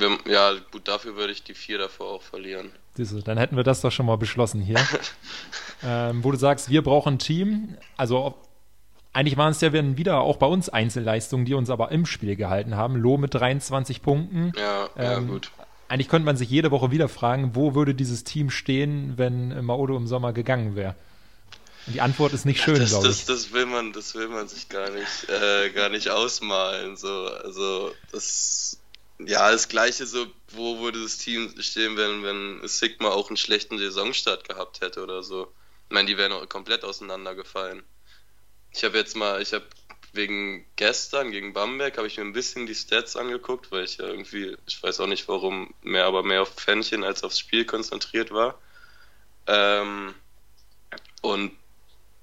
Wir, 0.00 0.18
ja, 0.32 0.52
gut, 0.70 0.88
dafür 0.88 1.16
würde 1.16 1.32
ich 1.32 1.42
die 1.42 1.54
vier 1.54 1.78
davor 1.78 2.12
auch 2.12 2.22
verlieren. 2.22 2.70
Diese, 2.96 3.22
dann 3.22 3.38
hätten 3.38 3.56
wir 3.56 3.64
das 3.64 3.80
doch 3.80 3.92
schon 3.92 4.06
mal 4.06 4.16
beschlossen 4.16 4.60
hier. 4.60 4.80
ähm, 5.84 6.24
wo 6.24 6.30
du 6.32 6.38
sagst, 6.38 6.70
wir 6.70 6.82
brauchen 6.82 7.14
ein 7.14 7.18
Team. 7.18 7.76
Also 7.96 8.34
eigentlich 9.12 9.36
waren 9.36 9.52
es 9.52 9.60
ja 9.60 9.72
wieder 9.72 10.20
auch 10.20 10.36
bei 10.36 10.46
uns 10.46 10.68
Einzelleistungen, 10.68 11.46
die 11.46 11.54
uns 11.54 11.70
aber 11.70 11.90
im 11.90 12.04
Spiel 12.06 12.36
gehalten 12.36 12.76
haben. 12.76 12.96
Loh 12.96 13.16
mit 13.16 13.34
23 13.34 14.02
Punkten. 14.02 14.52
Ja, 14.56 14.88
ja 14.96 15.18
ähm, 15.18 15.28
gut. 15.28 15.50
Eigentlich 15.88 16.08
könnte 16.08 16.26
man 16.26 16.36
sich 16.36 16.50
jede 16.50 16.70
Woche 16.70 16.90
wieder 16.90 17.08
fragen, 17.08 17.52
wo 17.54 17.74
würde 17.74 17.94
dieses 17.94 18.24
Team 18.24 18.50
stehen, 18.50 19.14
wenn 19.16 19.64
Maodo 19.64 19.96
im 19.96 20.06
Sommer 20.06 20.32
gegangen 20.32 20.76
wäre? 20.76 20.96
Und 21.86 21.94
die 21.94 22.00
Antwort 22.00 22.32
ist 22.32 22.44
nicht 22.44 22.60
schön, 22.60 22.84
glaube 22.84 23.08
ich. 23.08 23.24
Das, 23.24 23.26
das, 23.26 23.52
will 23.52 23.66
man, 23.66 23.92
das 23.92 24.14
will 24.14 24.28
man 24.28 24.48
sich 24.48 24.68
gar 24.68 24.90
nicht, 24.90 25.28
äh, 25.28 25.70
gar 25.70 25.88
nicht 25.88 26.10
ausmalen. 26.10 26.96
So, 26.96 27.08
also 27.08 27.92
das, 28.10 28.78
ja, 29.18 29.50
das 29.50 29.68
Gleiche 29.68 30.06
so, 30.06 30.26
wo 30.48 30.80
würde 30.80 31.02
das 31.02 31.18
Team 31.18 31.54
stehen, 31.60 31.96
wenn, 31.96 32.22
wenn 32.22 32.68
Sigma 32.68 33.08
auch 33.08 33.28
einen 33.28 33.36
schlechten 33.36 33.78
Saisonstart 33.78 34.48
gehabt 34.48 34.80
hätte 34.80 35.02
oder 35.02 35.22
so. 35.22 35.52
Ich 35.88 35.94
meine, 35.94 36.06
die 36.06 36.18
wären 36.18 36.32
auch 36.32 36.48
komplett 36.48 36.84
auseinandergefallen. 36.84 37.82
Ich 38.72 38.84
habe 38.84 38.98
jetzt 38.98 39.16
mal, 39.16 39.40
ich 39.40 39.52
habe 39.54 39.64
wegen 40.12 40.66
gestern 40.76 41.30
gegen 41.30 41.52
Bamberg 41.52 41.96
habe 41.98 42.06
ich 42.06 42.16
mir 42.16 42.24
ein 42.24 42.32
bisschen 42.32 42.66
die 42.66 42.74
Stats 42.74 43.16
angeguckt, 43.16 43.70
weil 43.70 43.84
ich 43.84 43.98
ja 43.98 44.06
irgendwie, 44.06 44.56
ich 44.66 44.82
weiß 44.82 45.00
auch 45.00 45.06
nicht 45.06 45.28
warum, 45.28 45.74
mehr, 45.82 46.06
aber 46.06 46.22
mehr 46.22 46.42
auf 46.42 46.54
Pfännchen 46.54 47.04
als 47.04 47.22
aufs 47.22 47.38
Spiel 47.38 47.64
konzentriert 47.64 48.30
war. 48.32 48.58
Ähm, 49.46 50.14
und 51.22 51.52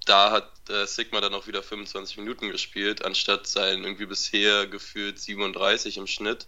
da 0.05 0.31
hat 0.31 0.51
äh, 0.69 0.85
Sigma 0.85 1.21
dann 1.21 1.33
auch 1.33 1.47
wieder 1.47 1.63
25 1.63 2.17
Minuten 2.17 2.49
gespielt, 2.49 3.05
anstatt 3.05 3.47
seinen 3.47 3.83
irgendwie 3.83 4.05
bisher 4.05 4.67
gefühlt 4.67 5.19
37 5.19 5.97
im 5.97 6.07
Schnitt. 6.07 6.47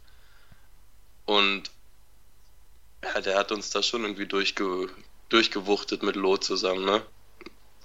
Und 1.26 1.72
ja, 3.04 3.22
der 3.22 3.38
hat 3.38 3.52
uns 3.52 3.70
da 3.70 3.84
schon 3.84 4.04
irgendwie 4.04 4.26
durchge 4.26 4.90
durchgewuchtet 5.30 6.04
mit 6.04 6.16
Lot 6.16 6.44
zusammen, 6.44 6.86
ne? 6.86 7.02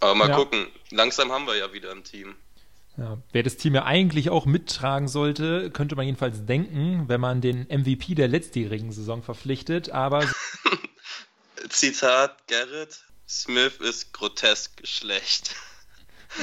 Aber 0.01 0.15
mal 0.15 0.29
ja. 0.29 0.37
gucken. 0.37 0.67
Langsam 0.91 1.33
haben 1.33 1.47
wir 1.47 1.57
ja 1.57 1.73
wieder 1.73 1.91
ein 1.91 2.05
Team. 2.05 2.35
Ja, 2.97 3.19
wer 3.33 3.43
das 3.43 3.57
Team 3.57 3.75
ja 3.75 3.85
eigentlich 3.85 4.31
auch 4.31 4.47
mittragen 4.47 5.09
sollte, 5.09 5.71
könnte 5.71 5.97
man 5.97 6.05
jedenfalls 6.07 6.45
denken, 6.45 7.05
wenn 7.09 7.21
man 7.21 7.41
den 7.41 7.67
MVP 7.69 8.15
der 8.15 8.29
letztjährigen 8.29 8.93
Saison 8.93 9.23
verpflichtet, 9.23 9.91
aber. 9.91 10.29
Zitat 11.69 12.47
Garrett: 12.49 13.01
Smith 13.29 13.77
ist 13.81 14.13
grotesk 14.13 14.87
schlecht. 14.87 15.55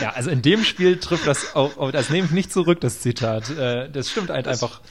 Ja, 0.02 0.12
also 0.12 0.30
in 0.30 0.42
dem 0.42 0.64
Spiel 0.64 1.00
trifft 1.00 1.28
das 1.28 1.56
auch, 1.56 1.92
das 1.92 2.10
nehme 2.10 2.26
ich 2.26 2.34
nicht 2.34 2.52
zurück, 2.52 2.82
das 2.82 3.02
Zitat. 3.02 3.50
Äh, 3.50 3.90
das 3.90 4.10
stimmt 4.10 4.30
halt 4.30 4.46
das, 4.46 4.62
einfach. 4.62 4.82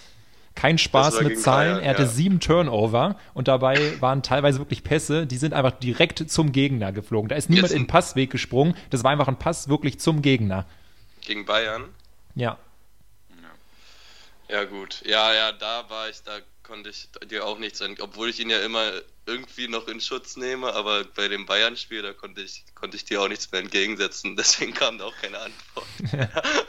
Kein 0.57 0.79
Spaß 0.79 1.21
mit 1.21 1.41
Zahlen. 1.41 1.75
Bayern, 1.75 1.85
er 1.85 1.91
hatte 1.91 2.03
ja. 2.03 2.09
sieben 2.09 2.41
Turnover 2.41 3.17
und 3.35 3.47
dabei 3.47 4.01
waren 4.01 4.23
teilweise 4.23 4.59
wirklich 4.59 4.83
Pässe, 4.83 5.27
die 5.27 5.37
sind 5.37 5.55
einfach 5.55 5.73
direkt 5.73 6.29
zum 6.31 6.51
Gegner 6.51 6.93
geflogen. 6.93 7.29
Da 7.29 7.37
ist 7.37 7.49
niemand 7.51 7.73
in 7.73 7.83
den 7.83 7.87
Passweg 7.87 8.31
gesprungen. 8.31 8.75
Das 8.91 9.05
war 9.05 9.13
einfach 9.13 9.29
ein 9.29 9.39
Pass 9.39 9.69
wirklich 9.69 10.01
zum 10.01 10.23
Gegner. 10.23 10.67
Gegen 11.21 11.45
Bayern? 11.45 11.85
Ja. 12.35 12.59
Ja, 14.49 14.65
gut. 14.65 15.03
Ja, 15.05 15.35
ja, 15.35 15.53
da 15.53 15.89
war 15.91 16.09
ich, 16.09 16.23
da 16.23 16.39
konnte 16.63 16.91
ich 16.91 17.09
dir 17.29 17.45
auch 17.45 17.59
nichts 17.59 17.79
sagen, 17.79 17.97
obwohl 18.01 18.31
ich 18.31 18.41
ihn 18.41 18.51
ja 18.51 18.61
immer 18.61 18.93
irgendwie 19.27 19.69
noch 19.69 19.89
in 19.89 20.01
Schutz 20.01 20.37
nehme, 20.37 20.73
aber 20.73 21.05
bei 21.05 21.29
dem 21.29 21.47
Bayern-Spiel, 21.47 22.03
da 22.03 22.13
konnte 22.13 22.43
ich, 22.43 22.65
konnte 22.75 22.97
ich 22.97 23.05
dir 23.05 23.21
auch 23.21 23.29
nichts 23.29 23.51
mehr 23.51 23.61
entgegensetzen, 23.61 24.37
deswegen 24.39 24.73
kam 24.73 24.99
da 24.99 25.05
auch 25.05 25.17
keine 25.21 25.39
Antwort. 25.41 25.87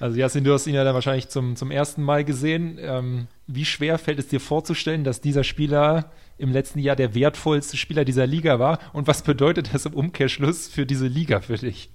also 0.00 0.16
Jasin, 0.16 0.44
du 0.44 0.52
hast 0.52 0.66
ihn 0.66 0.74
ja 0.74 0.82
dann 0.82 0.94
wahrscheinlich 0.94 1.28
zum, 1.28 1.56
zum 1.56 1.70
ersten 1.70 2.02
Mal 2.02 2.24
gesehen. 2.24 2.78
Ähm, 2.80 3.28
wie 3.46 3.64
schwer 3.64 3.98
fällt 3.98 4.18
es 4.18 4.28
dir 4.28 4.40
vorzustellen, 4.40 5.04
dass 5.04 5.20
dieser 5.20 5.44
Spieler 5.44 6.10
im 6.38 6.50
letzten 6.52 6.78
Jahr 6.78 6.96
der 6.96 7.14
wertvollste 7.14 7.76
Spieler 7.76 8.04
dieser 8.04 8.26
Liga 8.26 8.58
war 8.58 8.78
und 8.94 9.06
was 9.06 9.22
bedeutet 9.22 9.74
das 9.74 9.86
im 9.86 9.94
Umkehrschluss 9.94 10.68
für 10.68 10.86
diese 10.86 11.06
Liga 11.06 11.40
für 11.40 11.56
dich? 11.56 11.90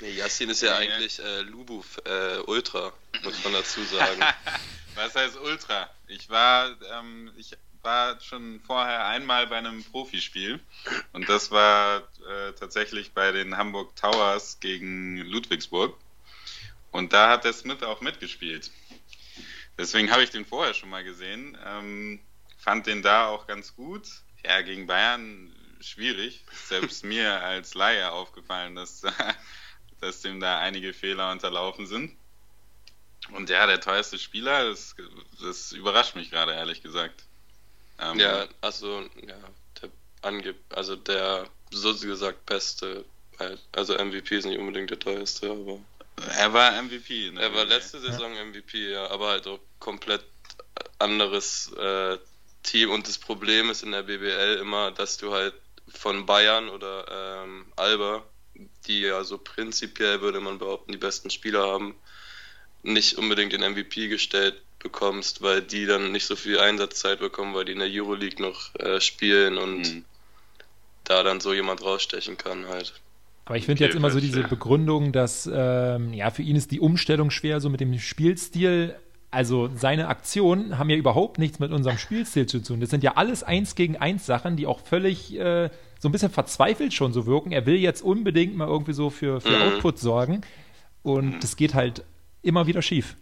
Nee, 0.00 0.12
Yassin 0.12 0.48
ist 0.48 0.62
ja 0.62 0.76
eigentlich 0.76 1.20
äh, 1.20 1.42
Lubu 1.42 1.82
äh, 2.06 2.38
Ultra, 2.46 2.92
muss 3.22 3.44
man 3.44 3.52
dazu 3.52 3.82
sagen. 3.84 4.20
Was 4.94 5.14
heißt 5.14 5.38
Ultra? 5.38 5.88
Ich 6.08 6.28
war, 6.30 6.70
ähm, 6.98 7.30
ich 7.36 7.56
war 7.82 8.20
schon 8.20 8.60
vorher 8.66 9.06
einmal 9.06 9.46
bei 9.46 9.56
einem 9.56 9.84
Profispiel 9.84 10.60
und 11.12 11.28
das 11.28 11.50
war 11.50 11.98
äh, 11.98 12.52
tatsächlich 12.58 13.12
bei 13.12 13.32
den 13.32 13.56
Hamburg 13.56 13.94
Towers 13.96 14.58
gegen 14.60 15.18
Ludwigsburg. 15.18 15.94
Und 16.90 17.12
da 17.12 17.30
hat 17.30 17.44
der 17.44 17.52
Smith 17.52 17.82
auch 17.82 18.00
mitgespielt. 18.00 18.70
Deswegen 19.78 20.10
habe 20.10 20.22
ich 20.22 20.30
den 20.30 20.44
vorher 20.44 20.74
schon 20.74 20.90
mal 20.90 21.04
gesehen. 21.04 21.56
Ähm, 21.64 22.20
fand 22.58 22.86
den 22.86 23.02
da 23.02 23.28
auch 23.28 23.46
ganz 23.46 23.74
gut. 23.74 24.08
Ja, 24.44 24.60
gegen 24.62 24.86
Bayern 24.86 25.54
schwierig. 25.80 26.44
Selbst 26.66 27.04
mir 27.04 27.40
als 27.42 27.74
Laie 27.74 28.10
aufgefallen, 28.10 28.74
dass 28.74 29.02
dass 30.00 30.22
dem 30.22 30.40
da 30.40 30.58
einige 30.58 30.92
Fehler 30.92 31.30
unterlaufen 31.30 31.86
sind. 31.86 32.16
Und 33.32 33.50
ja, 33.50 33.66
der 33.66 33.80
teuerste 33.80 34.18
Spieler, 34.18 34.68
das, 34.68 34.96
das 35.42 35.72
überrascht 35.72 36.16
mich 36.16 36.30
gerade, 36.30 36.52
ehrlich 36.52 36.82
gesagt. 36.82 37.24
Ähm, 37.98 38.18
ja, 38.18 38.48
also, 38.60 39.02
ja, 39.26 39.36
der 39.80 39.90
angibt, 40.22 40.74
also 40.74 40.96
der 40.96 41.48
so 41.70 41.94
gesagt 41.94 42.46
beste, 42.46 43.04
also 43.72 43.94
MVP 43.94 44.36
ist 44.36 44.46
nicht 44.46 44.58
unbedingt 44.58 44.90
der 44.90 44.98
teuerste, 44.98 45.50
aber. 45.50 45.80
Er 46.36 46.52
war 46.52 46.80
MVP, 46.82 47.30
ne? 47.32 47.40
Er 47.40 47.54
war 47.54 47.64
letzte 47.64 48.00
Saison 48.00 48.34
ja. 48.34 48.44
MVP, 48.44 48.92
ja, 48.92 49.10
aber 49.10 49.28
halt 49.28 49.46
auch 49.46 49.60
komplett 49.78 50.24
anderes 50.98 51.72
äh, 51.72 52.18
Team 52.62 52.90
und 52.90 53.08
das 53.08 53.18
Problem 53.18 53.70
ist 53.70 53.82
in 53.82 53.92
der 53.92 54.02
BBL 54.02 54.58
immer, 54.60 54.90
dass 54.90 55.16
du 55.16 55.32
halt 55.32 55.54
von 55.88 56.26
Bayern 56.26 56.68
oder 56.68 57.44
ähm, 57.44 57.66
Alba 57.76 58.22
die 58.86 59.00
ja 59.00 59.24
so 59.24 59.38
prinzipiell, 59.38 60.20
würde 60.20 60.40
man 60.40 60.58
behaupten, 60.58 60.92
die 60.92 60.98
besten 60.98 61.30
Spieler 61.30 61.66
haben, 61.66 61.94
nicht 62.82 63.16
unbedingt 63.18 63.52
den 63.52 63.62
MVP 63.62 64.08
gestellt 64.08 64.60
bekommst, 64.78 65.42
weil 65.42 65.62
die 65.62 65.86
dann 65.86 66.12
nicht 66.12 66.26
so 66.26 66.36
viel 66.36 66.58
Einsatzzeit 66.58 67.20
bekommen, 67.20 67.54
weil 67.54 67.66
die 67.66 67.72
in 67.72 67.78
der 67.78 67.90
Euroleague 67.90 68.40
noch 68.40 68.74
äh, 68.76 69.00
spielen 69.00 69.58
und 69.58 69.82
mhm. 69.82 70.04
da 71.04 71.22
dann 71.22 71.40
so 71.40 71.52
jemand 71.52 71.82
rausstechen 71.82 72.38
kann 72.38 72.66
halt. 72.66 72.94
Aber 73.50 73.56
ich 73.56 73.66
finde 73.66 73.84
jetzt 73.84 73.96
immer 73.96 74.10
so 74.12 74.20
diese 74.20 74.44
Begründung, 74.44 75.10
dass 75.10 75.50
ähm, 75.52 76.12
ja 76.12 76.30
für 76.30 76.42
ihn 76.42 76.54
ist 76.54 76.70
die 76.70 76.78
Umstellung 76.78 77.32
schwer, 77.32 77.60
so 77.60 77.68
mit 77.68 77.80
dem 77.80 77.98
Spielstil. 77.98 78.94
Also 79.32 79.68
seine 79.74 80.06
Aktionen 80.06 80.78
haben 80.78 80.88
ja 80.88 80.94
überhaupt 80.94 81.38
nichts 81.38 81.58
mit 81.58 81.72
unserem 81.72 81.98
Spielstil 81.98 82.46
zu 82.46 82.62
tun. 82.62 82.78
Das 82.78 82.90
sind 82.90 83.02
ja 83.02 83.16
alles 83.16 83.42
eins 83.42 83.74
gegen 83.74 83.96
eins 83.96 84.24
Sachen, 84.24 84.54
die 84.54 84.68
auch 84.68 84.78
völlig 84.78 85.36
äh, 85.36 85.68
so 85.98 86.08
ein 86.08 86.12
bisschen 86.12 86.30
verzweifelt 86.30 86.94
schon 86.94 87.12
so 87.12 87.26
wirken. 87.26 87.50
Er 87.50 87.66
will 87.66 87.74
jetzt 87.74 88.02
unbedingt 88.02 88.54
mal 88.54 88.68
irgendwie 88.68 88.92
so 88.92 89.10
für, 89.10 89.40
für 89.40 89.50
mhm. 89.50 89.62
Output 89.62 89.98
sorgen. 89.98 90.42
Und 91.02 91.34
mhm. 91.34 91.40
das 91.40 91.56
geht 91.56 91.74
halt 91.74 92.04
immer 92.42 92.68
wieder 92.68 92.82
schief. 92.82 93.16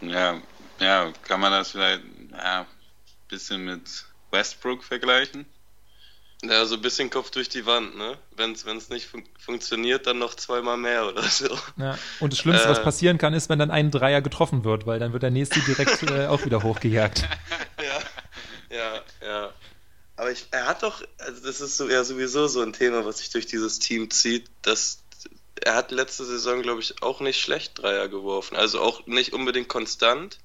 Ja, 0.00 0.34
ja, 0.80 1.12
kann 1.22 1.38
man 1.38 1.52
das 1.52 1.70
vielleicht 1.70 2.02
ja, 2.32 2.62
ein 2.62 2.66
bisschen 3.28 3.64
mit 3.64 4.04
Westbrook 4.32 4.82
vergleichen? 4.82 5.46
Ja, 6.48 6.64
so 6.66 6.76
ein 6.76 6.82
bisschen 6.82 7.10
Kopf 7.10 7.30
durch 7.30 7.48
die 7.48 7.66
Wand, 7.66 7.96
ne? 7.96 8.16
Wenn 8.36 8.52
es 8.52 8.88
nicht 8.88 9.06
fun 9.06 9.24
funktioniert, 9.38 10.06
dann 10.06 10.18
noch 10.18 10.34
zweimal 10.34 10.76
mehr 10.76 11.06
oder 11.06 11.22
so. 11.22 11.48
Ja, 11.76 11.98
und 12.20 12.32
das 12.32 12.38
Schlimmste, 12.38 12.66
äh, 12.66 12.70
was 12.70 12.82
passieren 12.82 13.18
kann, 13.18 13.34
ist, 13.34 13.48
wenn 13.48 13.58
dann 13.58 13.70
ein 13.70 13.90
Dreier 13.90 14.22
getroffen 14.22 14.64
wird, 14.64 14.86
weil 14.86 14.98
dann 14.98 15.12
wird 15.12 15.22
der 15.22 15.30
nächste 15.30 15.60
direkt 15.60 16.02
äh, 16.04 16.26
auch 16.26 16.44
wieder 16.44 16.62
hochgejagt. 16.62 17.28
Ja, 18.70 18.74
ja, 18.76 19.02
ja. 19.22 19.52
Aber 20.16 20.30
ich, 20.30 20.46
er 20.50 20.66
hat 20.66 20.82
doch, 20.82 21.02
also 21.18 21.46
das 21.46 21.60
ist 21.60 21.76
so, 21.76 21.90
ja 21.90 22.02
sowieso 22.04 22.48
so 22.48 22.62
ein 22.62 22.72
Thema, 22.72 23.04
was 23.04 23.18
sich 23.18 23.30
durch 23.30 23.46
dieses 23.46 23.78
Team 23.78 24.10
zieht, 24.10 24.50
dass 24.62 25.02
er 25.62 25.74
hat 25.74 25.90
letzte 25.90 26.24
Saison, 26.24 26.62
glaube 26.62 26.80
ich, 26.80 27.02
auch 27.02 27.20
nicht 27.20 27.40
schlecht 27.40 27.78
Dreier 27.80 28.08
geworfen. 28.08 28.56
Also 28.56 28.80
auch 28.80 29.06
nicht 29.06 29.32
unbedingt 29.32 29.68
konstant. 29.68 30.38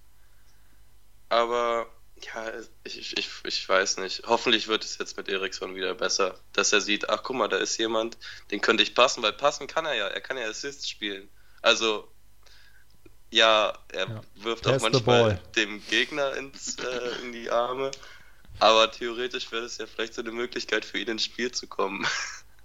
Aber 1.30 1.88
ja, 2.26 2.52
ich, 2.84 3.18
ich, 3.18 3.30
ich 3.44 3.70
weiß 3.70 3.98
nicht. 3.98 4.24
Hoffentlich 4.26 4.68
wird 4.68 4.84
es 4.84 4.98
jetzt 4.98 5.18
mit 5.18 5.30
Eriksson 5.30 5.76
wieder 5.76 5.94
besser, 5.96 6.40
dass 6.54 6.74
er 6.74 6.82
sieht, 6.82 7.10
ach 7.10 7.24
guck 7.24 7.36
mal, 7.36 7.48
da 7.48 7.58
ist 7.58 7.78
jemand, 7.78 8.18
den 8.52 8.62
könnte 8.62 8.84
ich 8.84 8.96
passen, 8.96 9.24
weil 9.24 9.34
passen 9.34 9.68
kann 9.68 9.86
er 9.86 9.96
ja. 9.96 10.08
Er 10.08 10.22
kann 10.22 10.38
ja 10.38 10.48
Assists 10.48 10.90
spielen. 10.90 11.30
Also 11.62 12.08
ja, 13.32 13.74
er 13.92 14.08
ja. 14.08 14.22
wirft 14.36 14.68
auch 14.68 14.80
manchmal 14.82 15.40
dem 15.56 15.82
Gegner 15.88 16.36
ins, 16.36 16.76
äh, 16.76 17.26
in 17.26 17.32
die 17.32 17.50
Arme. 17.50 17.92
Aber 18.60 18.92
theoretisch 18.92 19.52
wäre 19.52 19.64
es 19.64 19.78
ja 19.78 19.86
vielleicht 19.86 20.14
so 20.14 20.22
eine 20.22 20.32
Möglichkeit 20.32 20.86
für 20.86 21.00
ihn 21.00 21.08
ins 21.08 21.26
Spiel 21.26 21.52
zu 21.52 21.68
kommen. 21.68 22.06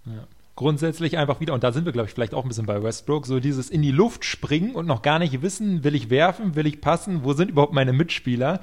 Ja. 0.09 0.25
Grundsätzlich 0.55 1.19
einfach 1.19 1.41
wieder, 1.41 1.53
und 1.53 1.65
da 1.65 1.73
sind 1.73 1.85
wir, 1.85 1.91
glaube 1.91 2.07
ich, 2.07 2.15
vielleicht 2.15 2.33
auch 2.33 2.45
ein 2.45 2.49
bisschen 2.49 2.65
bei 2.65 2.81
Westbrook, 2.81 3.27
so 3.27 3.41
dieses 3.41 3.69
in 3.69 3.83
die 3.83 3.91
Luft 3.91 4.25
springen 4.25 4.77
und 4.77 4.87
noch 4.87 5.03
gar 5.03 5.19
nicht 5.19 5.43
wissen, 5.43 5.83
will 5.83 5.97
ich 5.97 6.11
werfen, 6.11 6.55
will 6.55 6.65
ich 6.67 6.81
passen, 6.81 7.25
wo 7.25 7.33
sind 7.33 7.51
überhaupt 7.51 7.73
meine 7.73 7.93
Mitspieler? 7.93 8.61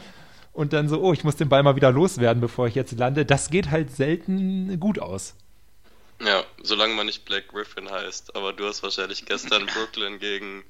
Und 0.54 0.72
dann 0.72 0.88
so, 0.88 1.02
oh, 1.02 1.14
ich 1.14 1.24
muss 1.24 1.36
den 1.36 1.50
Ball 1.50 1.64
mal 1.64 1.76
wieder 1.76 1.92
loswerden, 1.92 2.40
bevor 2.40 2.68
ich 2.68 2.76
jetzt 2.76 2.92
lande. 2.98 3.26
Das 3.26 3.50
geht 3.50 3.72
halt 3.72 3.92
selten 3.92 4.80
gut 4.80 5.00
aus. 5.00 5.36
Ja, 6.22 6.44
solange 6.62 6.94
man 6.94 7.08
nicht 7.08 7.26
Black 7.26 7.50
Griffin 7.50 7.90
heißt. 7.90 8.36
Aber 8.36 8.54
du 8.54 8.66
hast 8.66 8.84
wahrscheinlich 8.84 9.26
gestern 9.26 9.66
Brooklyn 9.74 10.20
gegen 10.20 10.64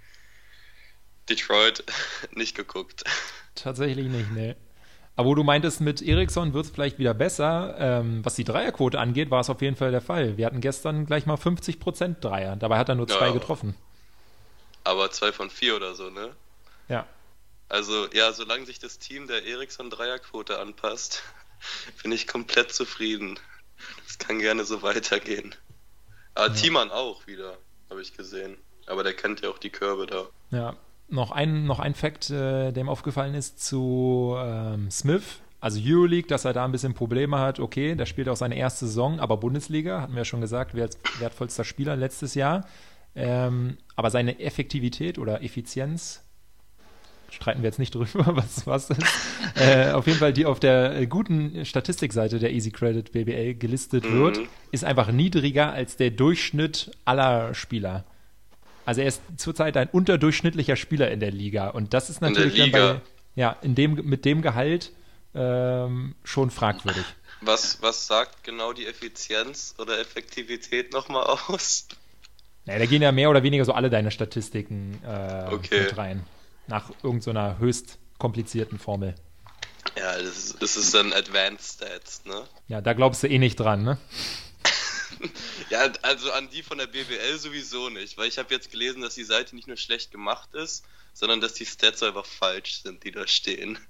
Detroit 1.29 1.83
nicht 2.31 2.55
geguckt. 2.55 3.03
Tatsächlich 3.55 4.07
nicht, 4.07 4.31
ne. 4.31 4.55
Aber 5.15 5.29
wo 5.29 5.35
du 5.35 5.43
meintest, 5.43 5.79
mit 5.79 6.01
Eriksson 6.01 6.53
wird 6.53 6.65
es 6.65 6.71
vielleicht 6.71 6.97
wieder 6.97 7.13
besser. 7.13 7.75
Ähm, 7.77 8.25
was 8.25 8.35
die 8.35 8.43
Dreierquote 8.43 8.99
angeht, 8.99 9.29
war 9.29 9.41
es 9.41 9.49
auf 9.49 9.61
jeden 9.61 9.75
Fall 9.75 9.91
der 9.91 10.01
Fall. 10.01 10.37
Wir 10.37 10.45
hatten 10.45 10.61
gestern 10.61 11.05
gleich 11.05 11.25
mal 11.25 11.35
50% 11.35 12.19
Dreier. 12.19 12.55
Dabei 12.55 12.79
hat 12.79 12.89
er 12.89 12.95
nur 12.95 13.07
zwei 13.07 13.27
ja, 13.27 13.33
getroffen. 13.33 13.75
Aber 14.83 15.11
zwei 15.11 15.31
von 15.31 15.49
vier 15.49 15.75
oder 15.75 15.93
so, 15.93 16.09
ne? 16.09 16.31
Ja. 16.89 17.05
Also, 17.73 18.07
ja, 18.13 18.31
solange 18.33 18.67
sich 18.67 18.77
das 18.77 18.99
Team 18.99 19.25
der 19.25 19.47
Eriksson-Dreierquote 19.47 20.59
anpasst, 20.59 21.23
bin 22.03 22.11
ich 22.11 22.27
komplett 22.27 22.71
zufrieden. 22.71 23.39
Das 24.05 24.19
kann 24.19 24.37
gerne 24.37 24.63
so 24.63 24.83
weitergehen. 24.83 25.55
Aber 26.35 26.49
ja. 26.49 26.53
Thiemann 26.53 26.91
auch 26.91 27.25
wieder, 27.25 27.57
habe 27.89 28.03
ich 28.03 28.15
gesehen. 28.15 28.57
Aber 28.85 29.01
der 29.03 29.15
kennt 29.15 29.41
ja 29.41 29.49
auch 29.49 29.57
die 29.57 29.71
Körbe 29.71 30.05
da. 30.05 30.27
Ja, 30.51 30.75
noch 31.07 31.31
ein, 31.31 31.65
noch 31.65 31.79
ein 31.79 31.95
Fakt, 31.95 32.29
äh, 32.29 32.71
der 32.71 32.83
mir 32.83 32.91
aufgefallen 32.91 33.33
ist 33.33 33.65
zu 33.65 34.35
ähm, 34.37 34.91
Smith. 34.91 35.39
Also 35.59 35.79
Euroleague, 35.83 36.27
dass 36.27 36.45
er 36.45 36.53
da 36.53 36.65
ein 36.65 36.71
bisschen 36.71 36.93
Probleme 36.93 37.39
hat. 37.39 37.59
Okay, 37.59 37.95
der 37.95 38.05
spielt 38.05 38.29
auch 38.29 38.35
seine 38.35 38.55
erste 38.55 38.85
Saison, 38.85 39.19
aber 39.19 39.37
Bundesliga, 39.37 39.99
hatten 39.99 40.13
wir 40.13 40.19
ja 40.19 40.25
schon 40.25 40.41
gesagt, 40.41 40.75
wert, 40.75 40.99
wertvollster 41.17 41.63
Spieler 41.63 41.95
letztes 41.95 42.35
Jahr. 42.35 42.67
Ähm, 43.15 43.79
aber 43.95 44.11
seine 44.11 44.39
Effektivität 44.39 45.17
oder 45.17 45.41
Effizienz, 45.41 46.22
streiten 47.33 47.61
wir 47.61 47.67
jetzt 47.67 47.79
nicht 47.79 47.93
drüber, 47.95 48.07
was, 48.35 48.65
was 48.67 48.89
ist. 48.89 49.01
äh, 49.55 49.91
auf 49.91 50.07
jeden 50.07 50.19
Fall, 50.19 50.33
die 50.33 50.45
auf 50.45 50.59
der 50.59 51.05
guten 51.07 51.65
Statistikseite 51.65 52.39
der 52.39 52.51
Easy 52.51 52.71
Credit 52.71 53.11
BBL 53.11 53.55
gelistet 53.55 54.05
mhm. 54.05 54.19
wird, 54.19 54.39
ist 54.71 54.83
einfach 54.83 55.11
niedriger 55.11 55.71
als 55.71 55.97
der 55.97 56.11
Durchschnitt 56.11 56.91
aller 57.05 57.53
Spieler. 57.53 58.05
Also 58.85 59.01
er 59.01 59.07
ist 59.07 59.21
zurzeit 59.37 59.77
ein 59.77 59.89
unterdurchschnittlicher 59.89 60.75
Spieler 60.75 61.09
in 61.09 61.19
der 61.19 61.31
Liga 61.31 61.69
und 61.69 61.93
das 61.93 62.09
ist 62.09 62.21
natürlich 62.21 62.57
dann 62.57 62.71
bei, 62.71 63.01
ja, 63.35 63.55
in 63.61 63.75
dem, 63.75 63.93
mit 63.93 64.25
dem 64.25 64.41
Gehalt 64.41 64.91
ähm, 65.33 66.15
schon 66.23 66.51
fragwürdig. 66.51 67.05
Was, 67.41 67.81
was 67.81 68.07
sagt 68.07 68.43
genau 68.43 68.73
die 68.73 68.85
Effizienz 68.85 69.75
oder 69.77 69.99
Effektivität 69.99 70.93
nochmal 70.93 71.23
aus? 71.23 71.87
Naja, 72.65 72.79
da 72.79 72.85
gehen 72.85 73.01
ja 73.01 73.11
mehr 73.11 73.29
oder 73.29 73.43
weniger 73.43 73.65
so 73.65 73.73
alle 73.73 73.89
deine 73.89 74.11
Statistiken 74.11 75.01
äh, 75.03 75.47
Okay. 75.51 75.83
mit 75.83 75.97
rein. 75.97 76.23
Nach 76.67 76.91
irgendeiner 77.03 77.57
höchst 77.59 77.99
komplizierten 78.17 78.79
Formel. 78.79 79.15
Ja, 79.97 80.17
das 80.17 80.37
ist, 80.37 80.61
das 80.61 80.77
ist 80.77 80.93
dann 80.93 81.13
Advanced 81.13 81.75
Stats, 81.75 82.25
ne? 82.25 82.47
Ja, 82.67 82.81
da 82.81 82.93
glaubst 82.93 83.23
du 83.23 83.27
eh 83.27 83.37
nicht 83.37 83.59
dran, 83.59 83.83
ne? 83.83 83.97
Ja, 85.69 85.91
also 86.01 86.31
an 86.31 86.49
die 86.49 86.63
von 86.63 86.77
der 86.77 86.87
BWL 86.87 87.37
sowieso 87.37 87.89
nicht, 87.89 88.17
weil 88.17 88.27
ich 88.27 88.37
habe 88.37 88.53
jetzt 88.53 88.71
gelesen, 88.71 89.01
dass 89.01 89.15
die 89.15 89.23
Seite 89.23 89.55
nicht 89.55 89.67
nur 89.67 89.77
schlecht 89.77 90.11
gemacht 90.11 90.53
ist, 90.53 90.83
sondern 91.13 91.39
dass 91.39 91.53
die 91.53 91.65
Stats 91.65 92.03
einfach 92.03 92.25
falsch 92.25 92.81
sind, 92.81 93.03
die 93.03 93.11
da 93.11 93.27
stehen. 93.27 93.77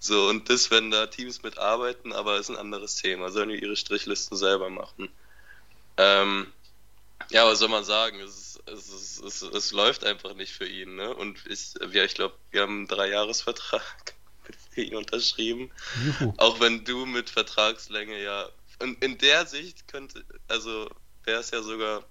So, 0.00 0.28
und 0.28 0.48
das, 0.48 0.70
wenn 0.70 0.92
da 0.92 1.08
Teams 1.08 1.42
mitarbeiten, 1.42 2.12
aber 2.12 2.38
ist 2.38 2.50
ein 2.50 2.56
anderes 2.56 2.94
Thema, 2.94 3.30
sollen 3.30 3.48
die 3.48 3.60
ihre 3.60 3.74
Strichlisten 3.74 4.36
selber 4.36 4.70
machen. 4.70 5.08
Ähm, 5.96 6.52
ja, 7.30 7.46
was 7.46 7.58
soll 7.58 7.68
man 7.68 7.84
sagen? 7.84 8.20
Es, 8.20 8.58
es, 8.66 8.88
ist, 8.88 9.22
es, 9.22 9.42
es 9.42 9.72
läuft 9.72 10.04
einfach 10.04 10.34
nicht 10.34 10.52
für 10.52 10.66
ihn, 10.66 10.96
ne? 10.96 11.14
Und 11.14 11.38
ich, 11.46 11.74
ja, 11.92 12.04
ich 12.04 12.14
glaube, 12.14 12.34
wir 12.50 12.62
haben 12.62 12.78
einen 12.78 12.88
Dreijahresvertrag 12.88 14.14
für 14.70 14.82
ihn 14.82 14.96
unterschrieben. 14.96 15.70
Juhu. 16.04 16.34
Auch 16.38 16.60
wenn 16.60 16.84
du 16.84 17.06
mit 17.06 17.30
Vertragslänge 17.30 18.22
ja. 18.22 18.48
Und 18.80 19.02
in 19.02 19.18
der 19.18 19.46
Sicht 19.46 19.88
könnte, 19.88 20.24
also 20.46 20.88
wäre 21.24 21.40
es 21.40 21.50
ja 21.50 21.62
sogar. 21.62 22.04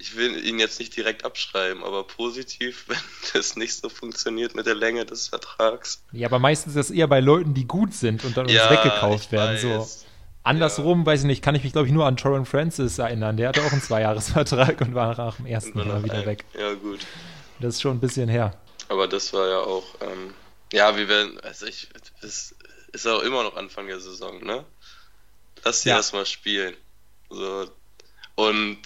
Ich 0.00 0.14
will 0.14 0.46
ihn 0.46 0.60
jetzt 0.60 0.78
nicht 0.78 0.96
direkt 0.96 1.24
abschreiben, 1.24 1.82
aber 1.82 2.04
positiv, 2.04 2.84
wenn 2.88 2.98
das 3.32 3.56
nicht 3.56 3.74
so 3.74 3.88
funktioniert 3.88 4.54
mit 4.54 4.66
der 4.66 4.76
Länge 4.76 5.04
des 5.04 5.26
Vertrags. 5.26 6.04
Ja, 6.12 6.28
aber 6.28 6.38
meistens 6.38 6.76
ist 6.76 6.90
das 6.90 6.90
eher 6.92 7.08
bei 7.08 7.18
Leuten, 7.18 7.52
die 7.52 7.64
gut 7.64 7.94
sind 7.94 8.24
und 8.24 8.36
dann 8.36 8.46
uns 8.46 8.54
Ja, 8.54 8.70
weggekauft 8.70 9.24
ich 9.24 9.32
werden. 9.32 9.58
So. 9.58 9.88
Andersrum, 10.48 11.04
weiß 11.06 11.20
ich 11.20 11.26
nicht, 11.26 11.42
kann 11.42 11.54
ich 11.54 11.62
mich, 11.64 11.72
glaube 11.72 11.86
ich, 11.86 11.92
nur 11.92 12.06
an 12.06 12.16
Torren 12.16 12.44
Francis 12.46 12.98
erinnern. 12.98 13.36
Der 13.36 13.48
hatte 13.50 13.62
auch 13.62 13.72
einen 13.72 13.82
Zweijahresvertrag 13.82 14.80
und 14.80 14.94
war 14.94 15.16
nach 15.16 15.36
dem 15.36 15.46
ersten 15.46 15.78
Jahr 15.78 16.02
wieder 16.02 16.14
ein- 16.14 16.26
weg. 16.26 16.44
Ja, 16.58 16.74
gut. 16.74 17.00
Das 17.60 17.74
ist 17.74 17.82
schon 17.82 17.96
ein 17.96 18.00
bisschen 18.00 18.28
her. 18.28 18.56
Aber 18.88 19.06
das 19.08 19.32
war 19.32 19.48
ja 19.48 19.58
auch. 19.58 19.84
Ähm, 20.00 20.34
ja, 20.72 20.96
wir 20.96 21.08
werden. 21.08 21.38
Also 21.40 21.66
ich. 21.66 21.88
Das 22.22 22.54
ist 22.92 23.06
auch 23.06 23.20
immer 23.22 23.42
noch 23.42 23.56
Anfang 23.56 23.86
der 23.86 24.00
Saison, 24.00 24.42
ne? 24.44 24.64
Lass 25.64 25.82
die 25.82 25.88
Ja. 25.90 25.96
erstmal 25.96 26.24
spielen. 26.26 26.74
So. 27.30 27.68
Und 28.36 28.78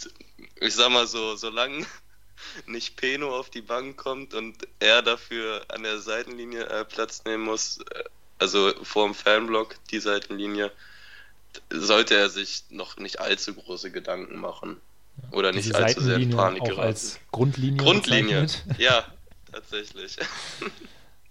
ich 0.60 0.74
sag 0.74 0.90
mal 0.90 1.06
so, 1.06 1.36
solange 1.36 1.86
nicht 2.66 2.96
Peno 2.96 3.38
auf 3.38 3.50
die 3.50 3.60
Bank 3.62 3.96
kommt 3.96 4.34
und 4.34 4.56
er 4.80 5.02
dafür 5.02 5.64
an 5.68 5.82
der 5.84 5.98
Seitenlinie 5.98 6.64
äh, 6.64 6.84
Platz 6.84 7.22
nehmen 7.24 7.44
muss, 7.44 7.78
äh, 7.94 8.04
also 8.38 8.72
vor 8.82 9.06
dem 9.06 9.14
Fanblock, 9.14 9.76
die 9.90 10.00
Seitenlinie, 10.00 10.72
sollte 11.70 12.14
er 12.14 12.28
sich 12.28 12.64
noch 12.70 12.96
nicht 12.96 13.20
allzu 13.20 13.54
große 13.54 13.90
Gedanken 13.90 14.38
machen. 14.38 14.76
Oder 15.30 15.52
nicht 15.52 15.66
Diese 15.66 15.76
allzu 15.76 16.00
sehr 16.00 16.16
in 16.16 16.30
Panik 16.30 16.64
geraten. 16.64 16.80
als 16.80 17.20
Grundlinie. 17.30 17.76
Grundlinie, 17.76 18.46
ja, 18.78 19.04
tatsächlich. 19.50 20.16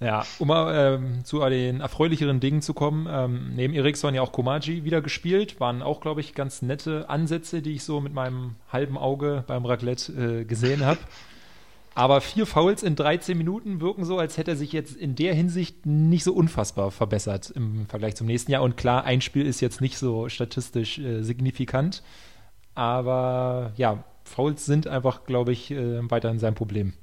Ja, 0.04 0.26
um 0.40 0.48
mal 0.48 0.96
ähm, 0.96 1.24
zu 1.26 1.48
den 1.48 1.80
erfreulicheren 1.80 2.40
Dingen 2.40 2.64
zu 2.64 2.74
kommen, 2.74 3.08
ähm, 3.08 3.54
neben 3.56 3.76
Eriksson 3.76 4.16
ja 4.16 4.24
auch 4.24 4.32
Komaji 4.32 4.84
wieder 4.84 5.00
gespielt, 5.00 5.60
waren 5.60 5.84
auch, 5.84 6.02
glaube 6.02 6.22
ich, 6.22 6.34
ganz 6.34 6.64
nette 6.64 7.08
Ansätze, 7.08 7.62
die 7.62 7.74
ich 7.74 7.84
so 7.84 8.02
mit 8.02 8.12
meinem 8.12 8.56
halben 8.74 8.98
Auge 8.98 9.44
beim 9.46 9.64
Raclette 9.64 10.12
äh, 10.42 10.44
gesehen 10.44 10.84
habe. 10.84 11.00
Aber 11.94 12.22
vier 12.22 12.46
Fouls 12.46 12.84
in 12.84 12.96
13 12.96 13.38
Minuten 13.38 13.82
wirken 13.82 14.06
so, 14.06 14.18
als 14.18 14.38
hätte 14.38 14.52
er 14.52 14.58
sich 14.58 14.72
jetzt 14.72 14.96
in 14.96 15.16
der 15.16 15.34
Hinsicht 15.34 15.86
nicht 15.86 16.24
so 16.24 16.34
unfassbar 16.34 16.90
verbessert 16.90 17.52
im 17.54 17.86
Vergleich 17.88 18.16
zum 18.16 18.28
nächsten 18.28 18.52
Jahr. 18.52 18.62
Und 18.62 18.78
klar, 18.78 19.04
ein 19.04 19.20
Spiel 19.22 19.46
ist 19.46 19.60
jetzt 19.60 19.82
nicht 19.82 19.98
so 19.98 20.30
statistisch 20.30 21.00
äh, 21.00 21.22
signifikant, 21.22 22.02
aber 22.76 23.74
ja, 23.76 24.04
Fouls 24.24 24.66
sind 24.66 24.88
einfach, 24.88 25.26
glaube 25.26 25.52
ich, 25.52 25.72
äh, 25.72 26.10
weiterhin 26.10 26.40
sein 26.40 26.56
Problem. 26.56 26.94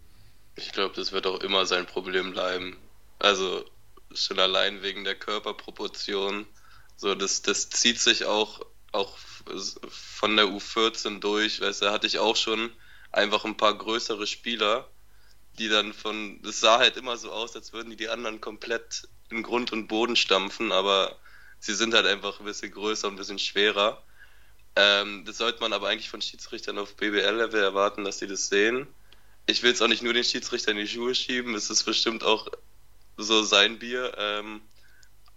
Ich 0.57 0.73
glaube, 0.73 0.95
das 0.97 1.13
wird 1.13 1.27
auch 1.27 1.41
immer 1.41 1.67
sein 1.67 1.85
Problem 1.85 2.33
bleiben. 2.33 2.77
Also 3.19 3.65
schon 4.15 4.39
allein 4.39 4.83
wegen 4.83 5.05
der 5.05 5.15
Körperproportion. 5.15 6.47
So, 6.97 7.15
das, 7.15 7.43
das 7.43 7.69
zieht 7.69 8.01
sich 8.01 8.25
auch, 8.25 8.65
auch 8.93 9.17
von 9.89 10.37
der 10.37 10.47
U14 10.47 11.21
durch. 11.21 11.61
Weißt 11.61 11.83
du, 11.83 11.91
hatte 11.91 12.07
ich 12.07 12.19
auch 12.19 12.37
schon 12.37 12.71
einfach 13.13 13.45
ein 13.45 13.57
paar 13.57 13.77
größere 13.77 14.27
Spieler, 14.27 14.89
die 15.59 15.69
dann 15.69 15.93
von, 15.93 16.41
das 16.43 16.61
sah 16.61 16.79
halt 16.79 16.97
immer 16.97 17.17
so 17.17 17.33
aus, 17.33 17.57
als 17.57 17.73
würden 17.73 17.91
die 17.91 17.97
die 17.97 18.09
anderen 18.09 18.41
komplett 18.41 19.09
in 19.31 19.43
Grund 19.43 19.73
und 19.73 19.89
Boden 19.89 20.17
stampfen, 20.17 20.73
aber 20.73 21.19
sie 21.59 21.75
sind 21.75 21.95
halt 21.95 22.07
einfach 22.07 22.39
ein 22.39 22.47
bisschen 22.47 22.71
größer 22.71 23.09
und 23.09 23.15
ein 23.15 23.19
bisschen 23.19 23.39
schwerer. 23.39 24.03
Ähm, 24.77 25.25
das 25.25 25.39
sollte 25.39 25.61
man 25.61 25.73
aber 25.73 25.89
eigentlich 25.89 26.09
von 26.09 26.23
Schiedsrichtern 26.23 26.79
auf 26.79 26.95
BBL-Level 26.97 27.61
erwarten, 27.61 28.05
dass 28.05 28.19
sie 28.19 28.29
das 28.29 28.49
sehen. 28.49 28.87
Ich 29.47 29.63
will 29.63 29.73
es 29.73 29.83
auch 29.83 29.89
nicht 29.89 30.03
nur 30.03 30.13
den 30.13 30.25
Schiedsrichter 30.25 30.71
in 30.71 30.77
die 30.77 30.87
Schuhe 30.87 31.15
schieben, 31.15 31.55
es 31.55 31.71
ist 31.71 31.85
bestimmt 31.85 32.23
auch 32.23 32.49
so 33.17 33.43
sein 33.43 33.79
Bier, 33.79 34.13
ähm, 34.17 34.61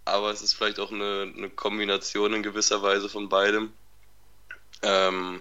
aber 0.04 0.30
es 0.30 0.42
ist 0.42 0.54
vielleicht 0.54 0.78
auch 0.78 0.92
eine, 0.92 1.32
eine 1.36 1.50
Kombination 1.50 2.34
in 2.34 2.42
gewisser 2.42 2.82
Weise 2.82 3.08
von 3.08 3.28
beidem. 3.28 3.72
Ähm, 4.82 5.40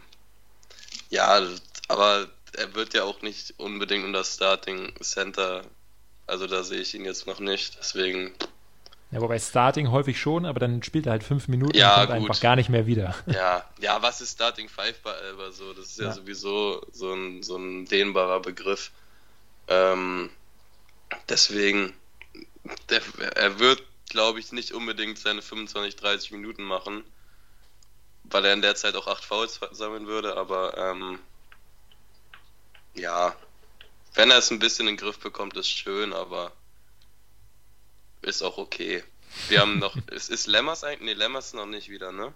ja, 1.10 1.46
aber 1.92 2.30
er 2.54 2.74
wird 2.76 2.94
ja 2.94 3.04
auch 3.04 3.22
nicht 3.22 3.54
unbedingt 3.58 4.06
unter 4.06 4.24
Starting 4.24 4.94
Center, 5.02 5.64
also 6.28 6.48
da 6.48 6.64
sehe 6.64 6.82
ich 6.82 6.94
ihn 6.96 7.06
jetzt 7.06 7.28
noch 7.28 7.40
nicht, 7.40 7.78
deswegen, 7.80 8.34
Ja, 9.12 9.22
wobei 9.22 9.40
Starting 9.40 9.92
häufig 9.92 10.20
schon, 10.20 10.46
aber 10.46 10.60
dann 10.60 10.84
spielt 10.84 11.06
er 11.06 11.12
halt 11.14 11.24
fünf 11.24 11.48
Minuten 11.48 11.78
Ja, 11.78 12.04
und 12.04 12.08
kommt 12.08 12.20
gut. 12.20 12.30
einfach 12.30 12.42
gar 12.42 12.56
nicht 12.56 12.70
mehr 12.70 12.88
wieder. 12.88 13.16
ja, 13.28 13.64
ja, 13.80 14.02
was 14.02 14.22
ist 14.22 14.34
Starting 14.34 14.70
Five 14.70 15.02
bei 15.02 15.14
Alba 15.14 15.52
so? 15.52 15.74
Das 15.74 15.86
ist 15.88 16.00
ja, 16.00 16.06
Ja. 16.06 16.12
sowieso 16.12 16.82
so 16.92 17.14
ein, 17.14 17.44
so 17.44 17.58
ein 17.58 17.86
dehnbarer 17.86 18.40
Begriff. 18.42 18.92
Ähm, 19.68 20.30
deswegen, 21.30 21.94
der, 22.90 23.02
er 23.36 23.60
wird, 23.60 23.84
glaube 24.10 24.40
ich, 24.40 24.52
nicht 24.52 24.72
unbedingt 24.74 25.18
seine 25.20 25.42
25, 25.42 25.96
30 25.98 26.32
Minuten 26.32 26.64
machen, 26.64 27.04
weil 28.24 28.46
er 28.46 28.54
in 28.54 28.62
der 28.62 28.76
Zeit 28.76 28.96
auch 28.96 29.08
acht 29.08 29.26
Fouls 29.26 29.60
sammeln 29.72 30.08
würde, 30.08 30.38
aber 30.38 30.78
ähm, 30.78 31.20
ja, 32.94 33.36
wenn 34.14 34.32
er 34.32 34.38
es 34.38 34.52
ein 34.52 34.60
bisschen 34.60 34.88
in 34.88 34.96
den 34.96 35.02
Griff 35.02 35.20
bekommt, 35.20 35.56
ist 35.58 35.70
schön, 35.70 36.14
aber 36.14 36.52
ist 38.22 38.42
auch 38.42 38.58
okay. 38.58 39.04
Wir 39.48 39.62
haben 39.62 39.80
noch, 39.80 39.96
ist, 40.12 40.30
ist 40.30 40.48
Lemmers 40.48 40.84
eigentlich? 40.84 41.02
Nee, 41.02 41.14
Lemmers 41.14 41.54
noch 41.54 41.66
nicht 41.66 41.90
wieder, 41.90 42.12
ne? 42.12 42.34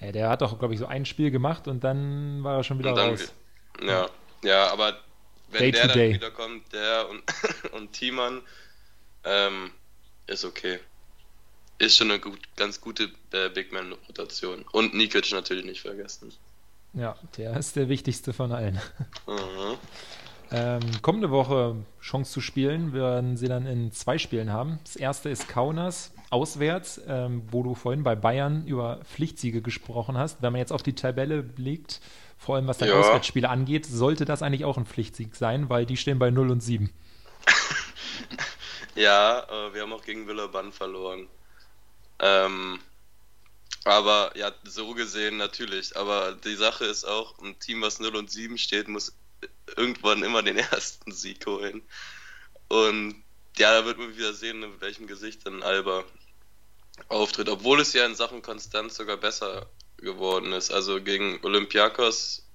Ja, 0.00 0.12
der 0.12 0.28
hat 0.30 0.42
doch, 0.42 0.58
glaube 0.58 0.74
ich, 0.74 0.80
so 0.80 0.86
ein 0.86 1.04
Spiel 1.04 1.30
gemacht 1.30 1.68
und 1.68 1.84
dann 1.84 2.42
war 2.42 2.56
er 2.58 2.64
schon 2.64 2.78
wieder 2.78 2.94
dann, 2.94 3.10
raus. 3.10 3.32
ja, 3.82 4.08
ja, 4.42 4.70
aber 4.70 4.98
wenn 5.50 5.60
Day 5.60 5.72
der 5.72 5.86
dann 5.88 5.98
day. 5.98 6.14
wiederkommt, 6.14 6.72
der 6.72 7.08
und, 7.08 7.22
und 7.72 7.92
Thiemann, 7.92 8.42
ähm, 9.24 9.72
ist 10.26 10.44
okay. 10.44 10.78
Ist 11.78 11.96
schon 11.96 12.10
eine 12.10 12.20
gut, 12.20 12.38
ganz 12.56 12.80
gute 12.80 13.10
äh, 13.32 13.48
Big 13.48 13.72
Man-Rotation. 13.72 14.64
Und 14.70 14.94
Nikic 14.94 15.30
natürlich 15.32 15.64
nicht 15.64 15.80
vergessen. 15.80 16.32
Ja, 16.92 17.16
der 17.36 17.56
ist 17.56 17.76
der 17.76 17.88
wichtigste 17.88 18.32
von 18.32 18.52
allen. 18.52 18.80
Mhm. 19.26 19.76
Ähm, 20.52 20.80
kommende 21.02 21.30
Woche 21.30 21.76
Chance 22.00 22.32
zu 22.32 22.40
spielen, 22.40 22.92
werden 22.92 23.36
sie 23.36 23.46
dann 23.46 23.66
in 23.66 23.92
zwei 23.92 24.18
Spielen 24.18 24.52
haben. 24.52 24.80
Das 24.82 24.96
erste 24.96 25.28
ist 25.28 25.48
Kaunas 25.48 26.12
auswärts, 26.30 27.00
ähm, 27.06 27.42
wo 27.50 27.62
du 27.62 27.76
vorhin 27.76 28.02
bei 28.02 28.16
Bayern 28.16 28.66
über 28.66 28.98
Pflichtsiege 29.04 29.62
gesprochen 29.62 30.18
hast. 30.18 30.42
Wenn 30.42 30.52
man 30.52 30.58
jetzt 30.58 30.72
auf 30.72 30.82
die 30.82 30.94
Tabelle 30.94 31.42
blickt, 31.44 32.00
vor 32.36 32.56
allem 32.56 32.66
was 32.66 32.78
deine 32.78 32.92
Ja. 32.92 32.98
Auswärtsspiele 33.00 33.48
angeht, 33.48 33.86
sollte 33.86 34.24
das 34.24 34.42
eigentlich 34.42 34.64
auch 34.64 34.76
ein 34.76 34.86
Pflichtsieg 34.86 35.36
sein, 35.36 35.68
weil 35.68 35.86
die 35.86 35.96
stehen 35.96 36.18
bei 36.18 36.30
0 36.30 36.50
und 36.50 36.60
7. 36.60 36.90
Ja, 38.96 39.44
äh, 39.48 39.72
wir 39.72 39.82
haben 39.82 39.92
auch 39.92 40.02
gegen 40.04 40.26
Villeurbanne 40.26 40.72
verloren. 40.72 41.28
Ähm, 42.18 42.80
aber 43.84 44.32
ja, 44.36 44.52
so 44.64 44.94
gesehen 44.94 45.36
natürlich. 45.36 45.96
Aber 45.96 46.32
die 46.32 46.56
Sache 46.56 46.84
ist 46.84 47.04
auch, 47.04 47.38
ein 47.38 47.58
Team, 47.58 47.82
was 47.82 48.00
0 48.00 48.16
und 48.16 48.30
7 48.30 48.58
steht, 48.58 48.88
muss 48.88 49.14
irgendwann 49.76 50.22
immer 50.22 50.42
den 50.42 50.56
ersten 50.58 51.12
Sieg 51.12 51.46
holen. 51.46 51.82
Und 52.68 53.22
ja, 53.56 53.72
da 53.72 53.84
wird 53.84 53.98
man 53.98 54.16
wieder 54.16 54.32
sehen, 54.32 54.60
mit 54.60 54.80
welchem 54.80 55.06
Gesicht 55.06 55.46
dann 55.46 55.62
Alba 55.62 56.04
auftritt. 57.08 57.48
Obwohl 57.48 57.80
es 57.80 57.92
ja 57.92 58.04
in 58.06 58.14
Sachen 58.14 58.42
Konstanz 58.42 58.96
sogar 58.96 59.16
besser 59.16 59.66
geworden 59.96 60.52
ist. 60.52 60.70
Also 60.70 61.00
gegen 61.00 61.40
Olympiakos, 61.42 62.46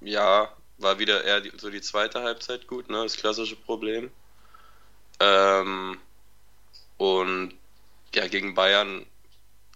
ja, 0.00 0.54
war 0.78 0.98
wieder 0.98 1.24
eher 1.24 1.40
die, 1.40 1.52
so 1.56 1.70
die 1.70 1.80
zweite 1.80 2.22
Halbzeit 2.22 2.66
gut, 2.66 2.90
ne? 2.90 3.02
Das 3.02 3.16
klassische 3.16 3.56
Problem. 3.56 4.10
Ähm, 5.20 5.98
und 6.98 7.54
ja, 8.14 8.26
gegen 8.26 8.54
Bayern 8.54 9.06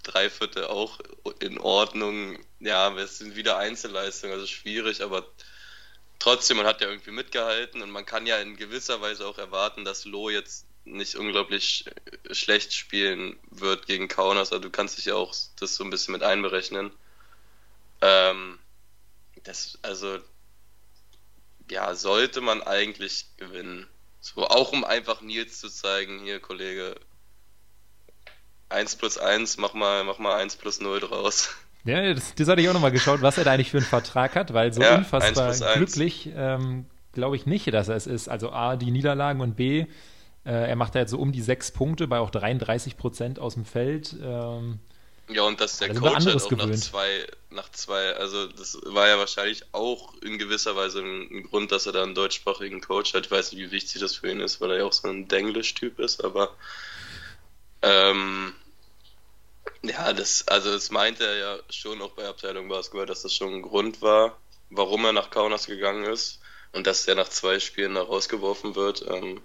drei 0.07 0.31
Viertel 0.31 0.67
auch 0.67 1.01
in 1.41 1.59
Ordnung. 1.59 2.39
Ja, 2.61 2.95
es 2.97 3.19
sind 3.19 3.37
wieder 3.37 3.59
Einzelleistungen, 3.59 4.35
also 4.35 4.47
schwierig, 4.47 5.03
aber 5.03 5.27
trotzdem, 6.19 6.57
man 6.59 6.67
hat 6.67 6.81
ja 6.81 6.89
irgendwie 6.89 7.11
mitgehalten 7.11 7.83
und 7.83 7.91
man 7.91 8.07
kann 8.07 8.27
ja 8.27 8.39
in 8.39 8.57
gewisser 8.57 9.01
Weise 9.01 9.27
auch 9.27 9.39
erwarten, 9.39 9.85
dass 9.85 10.05
Loh 10.05 10.31
jetzt 10.31 10.67
nicht 10.85 11.17
unglaublich 11.17 11.85
sch- 11.85 12.35
schlecht 12.35 12.73
spielen 12.73 13.39
wird 13.51 13.87
gegen 13.87 14.09
Kaunas. 14.09 14.53
Also 14.53 14.63
du 14.63 14.71
kannst 14.71 14.99
dich 14.99 15.07
ja 15.07 15.15
auch 15.15 15.35
das 15.59 15.77
so 15.77 15.85
ein 15.85 15.91
bisschen 15.91 16.13
mit 16.13 16.23
einberechnen. 16.23 16.93
Ähm, 18.01 18.59
das, 19.45 19.79
also 19.83 20.19
ja, 21.71 21.95
sollte 21.95 22.41
man 22.41 22.63
eigentlich 22.63 23.27
gewinnen. 23.37 23.87
So, 24.21 24.47
auch 24.47 24.73
um 24.73 24.85
einfach 24.85 25.21
Nils 25.21 25.61
zu 25.61 25.69
zeigen, 25.69 26.21
hier, 26.21 26.41
Kollege, 26.41 26.97
1 28.69 28.97
plus 28.97 29.19
1, 29.19 29.59
mach 29.59 29.75
mal, 29.75 30.05
mach 30.05 30.19
mal 30.19 30.37
1 30.37 30.57
plus 30.57 30.81
0 30.81 31.01
draus. 31.01 31.51
Ja, 31.85 32.13
das, 32.13 32.35
das 32.35 32.49
hatte 32.49 32.61
ich 32.61 32.69
auch 32.69 32.75
nochmal 32.75 32.91
geschaut, 32.91 33.23
was 33.23 33.39
er 33.39 33.45
da 33.45 33.53
eigentlich 33.53 33.71
für 33.71 33.77
einen 33.77 33.87
Vertrag 33.87 34.35
hat, 34.35 34.53
weil 34.53 34.73
so 34.73 34.83
ja, 34.83 34.97
unfassbar 34.97 35.55
glücklich 35.77 36.29
ähm, 36.35 36.87
glaube 37.13 37.37
ich 37.37 37.47
nicht, 37.47 37.73
dass 37.73 37.89
er 37.89 37.97
es 37.97 38.07
ist. 38.09 38.29
Also 38.29 38.51
A, 38.51 38.77
die 38.77 38.91
Niederlagen 38.91 39.41
und 39.41 39.57
B, 39.57 39.87
äh, 40.45 40.51
er 40.51 40.77
macht 40.77 40.95
da 40.95 41.01
jetzt 41.01 41.11
so 41.11 41.19
um 41.19 41.33
die 41.33 41.43
sechs 41.43 41.71
Punkte 41.71 42.09
bei 42.09 42.19
auch 42.19 42.31
33 42.31 42.97
Prozent 42.97 43.39
aus 43.39 43.55
dem 43.55 43.65
Feld. 43.65 44.17
Ähm, 44.21 44.81
ja, 45.29 45.43
und 45.43 45.61
dass 45.61 45.79
der 45.79 45.93
Coach 45.93 46.27
halt 46.27 46.41
auch 46.41 46.49
gewöhnt. 46.49 46.71
nach 46.71 46.79
zwei, 46.79 47.27
nach 47.51 47.71
zwei, 47.73 48.15
also 48.15 48.47
das 48.47 48.79
war 48.85 49.09
ja 49.09 49.19
wahrscheinlich 49.19 49.65
auch 49.73 50.15
in 50.23 50.39
gewisser 50.39 50.77
Weise 50.77 51.01
ein, 51.01 51.29
ein, 51.31 51.43
Grund, 51.45 51.73
dass 51.73 51.87
er 51.87 51.93
da 51.93 52.05
einen 52.05 52.15
deutschsprachigen 52.15 52.81
Coach 52.81 53.13
hat. 53.15 53.27
Ich 53.27 53.33
weiß 53.33 53.53
nicht, 53.53 53.61
wie 53.61 53.73
wichtig 53.73 54.01
das 54.01 54.15
für 54.15 54.31
ihn 54.31 54.41
ist, 54.41 54.61
weil 54.61 54.71
er 54.71 54.79
ja 54.79 54.85
auch 54.85 54.93
so 54.93 55.09
ein 55.09 55.27
Denglisch-Typ 55.27 55.99
ist, 55.99 56.25
aber 56.25 56.51
ähm, 57.87 58.53
ja, 59.83 60.13
das, 60.13 60.47
also 60.49 60.73
das 60.73 60.91
meinte 60.91 61.25
er 61.25 61.37
ja 61.37 61.59
schon 61.71 62.03
auch 62.03 62.13
bei 62.13 62.27
Abteilung 62.27 62.69
Basketball, 62.69 63.07
dass 63.07 63.23
das 63.23 63.33
schon 63.33 63.55
ein 63.55 63.63
Grund 63.63 64.03
war, 64.03 64.37
warum 64.71 65.05
er 65.05 65.13
nach 65.13 65.31
Kaunas 65.31 65.67
gegangen 65.67 66.05
ist 66.05 66.41
und 66.73 66.87
dass 66.87 67.07
er 67.07 67.15
nach 67.15 67.29
zwei 67.29 67.61
Spielen 67.61 67.95
da 67.95 68.03
rausgeworfen 68.03 68.75
wird, 68.75 69.05
ähm, 69.09 69.41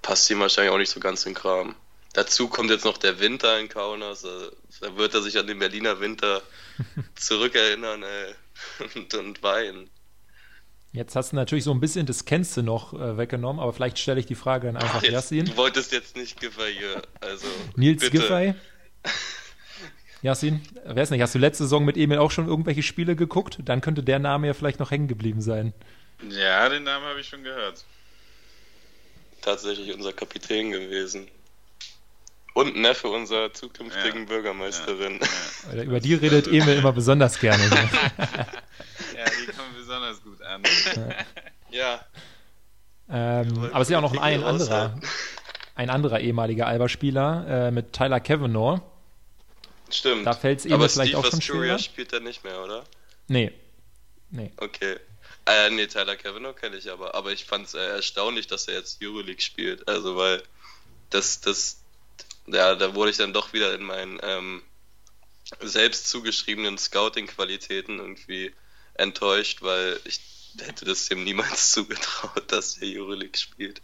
passt 0.00 0.30
ihm 0.30 0.40
wahrscheinlich 0.40 0.72
auch 0.72 0.78
nicht 0.78 0.90
so 0.90 1.00
ganz 1.00 1.26
in 1.26 1.34
den 1.34 1.40
Kram. 1.40 1.76
Dazu 2.14 2.48
kommt 2.48 2.70
jetzt 2.70 2.84
noch 2.84 2.98
der 2.98 3.20
Winter 3.20 3.58
in 3.58 3.68
Kaunas. 3.68 4.22
Da 4.22 4.96
wird 4.96 5.14
er 5.14 5.22
sich 5.22 5.38
an 5.38 5.46
den 5.46 5.58
Berliner 5.58 6.00
Winter 6.00 6.42
zurückerinnern 7.14 8.02
ey, 8.02 8.34
und, 8.94 9.14
und 9.14 9.42
weinen. 9.42 9.90
Jetzt 10.92 11.16
hast 11.16 11.32
du 11.32 11.36
natürlich 11.36 11.64
so 11.64 11.70
ein 11.72 11.80
bisschen 11.80 12.04
das 12.04 12.26
Kennst 12.26 12.54
du 12.56 12.62
noch 12.62 12.92
äh, 12.92 13.16
weggenommen, 13.16 13.60
aber 13.62 13.72
vielleicht 13.72 13.98
stelle 13.98 14.20
ich 14.20 14.26
die 14.26 14.34
Frage 14.34 14.66
dann 14.66 14.76
einfach 14.76 15.02
Ach, 15.02 15.02
Yassin. 15.02 15.46
Du 15.46 15.56
wolltest 15.56 15.90
jetzt 15.90 16.16
nicht 16.16 16.38
Giffey 16.38 16.74
hier, 16.78 17.02
also. 17.20 17.46
Nils 17.76 18.02
bitte. 18.02 18.18
Giffey? 18.18 18.54
Yassin, 20.22 20.60
weiß 20.84 21.10
nicht, 21.10 21.22
hast 21.22 21.34
du 21.34 21.38
letzte 21.38 21.64
Saison 21.64 21.84
mit 21.84 21.96
Emil 21.96 22.18
auch 22.18 22.30
schon 22.30 22.46
irgendwelche 22.46 22.82
Spiele 22.82 23.16
geguckt? 23.16 23.58
Dann 23.64 23.80
könnte 23.80 24.02
der 24.02 24.18
Name 24.18 24.46
ja 24.46 24.54
vielleicht 24.54 24.80
noch 24.80 24.90
hängen 24.90 25.08
geblieben 25.08 25.40
sein. 25.40 25.72
Ja, 26.28 26.68
den 26.68 26.84
Namen 26.84 27.06
habe 27.06 27.20
ich 27.20 27.26
schon 27.26 27.42
gehört. 27.42 27.84
Tatsächlich 29.40 29.92
unser 29.94 30.12
Kapitän 30.12 30.70
gewesen. 30.70 31.26
Und 32.54 32.76
Neffe 32.76 33.08
unserer 33.08 33.52
zukünftigen 33.52 34.20
ja. 34.20 34.26
Bürgermeisterin. 34.26 35.20
Ja. 35.70 35.74
Ja. 35.74 35.82
Über 35.84 36.00
die 36.00 36.14
redet 36.14 36.46
Emil 36.46 36.76
immer 36.76 36.92
besonders 36.92 37.40
gerne. 37.40 37.64
an. 40.54 40.62
Ja. 41.72 42.04
Ähm, 43.08 43.70
aber 43.72 43.80
es 43.80 43.88
ist 43.88 43.92
ja 43.92 43.98
auch 43.98 44.02
noch 44.02 44.20
ein 44.20 44.44
anderer, 44.44 44.94
ein 45.74 45.88
anderer 45.88 46.20
ehemaliger 46.20 46.66
Alba-Spieler 46.66 47.46
äh, 47.48 47.70
mit 47.70 47.94
Tyler 47.94 48.20
Kavanaugh. 48.20 48.82
Stimmt. 49.90 50.26
Da 50.26 50.34
fällt 50.34 50.60
es 50.60 50.66
Emil 50.66 50.88
vielleicht 50.88 51.12
Steve 51.12 51.18
auch 51.18 51.30
schon 51.30 51.40
schwer. 51.40 51.78
spielt 51.78 52.12
er 52.12 52.20
nicht 52.20 52.44
mehr, 52.44 52.62
oder? 52.62 52.84
Nee. 53.28 53.52
Nee. 54.30 54.52
Okay. 54.58 54.96
Äh, 55.46 55.70
nee, 55.70 55.86
Tyler 55.86 56.16
Kavanaugh 56.16 56.54
kenne 56.54 56.76
ich 56.76 56.90
aber. 56.90 57.14
Aber 57.14 57.32
ich 57.32 57.44
fand 57.44 57.66
es 57.66 57.74
äh, 57.74 57.86
erstaunlich, 57.96 58.46
dass 58.46 58.68
er 58.68 58.74
jetzt 58.74 59.02
Euroleague 59.02 59.40
spielt. 59.40 59.88
Also, 59.88 60.16
weil 60.16 60.42
das, 61.10 61.40
das, 61.40 61.82
ja, 62.46 62.74
da 62.74 62.94
wurde 62.94 63.10
ich 63.10 63.16
dann 63.16 63.32
doch 63.32 63.52
wieder 63.52 63.74
in 63.74 63.82
meinen 63.82 64.20
ähm, 64.22 64.62
selbst 65.60 66.08
zugeschriebenen 66.08 66.78
Scouting-Qualitäten 66.78 67.98
irgendwie 67.98 68.54
enttäuscht, 68.94 69.62
weil 69.62 69.98
ich 70.04 70.20
hätte 70.60 70.84
das 70.84 71.06
dem 71.06 71.24
niemals 71.24 71.70
zugetraut, 71.72 72.44
dass 72.48 72.78
er 72.78 72.88
Euroleague 72.88 73.36
spielt. 73.36 73.82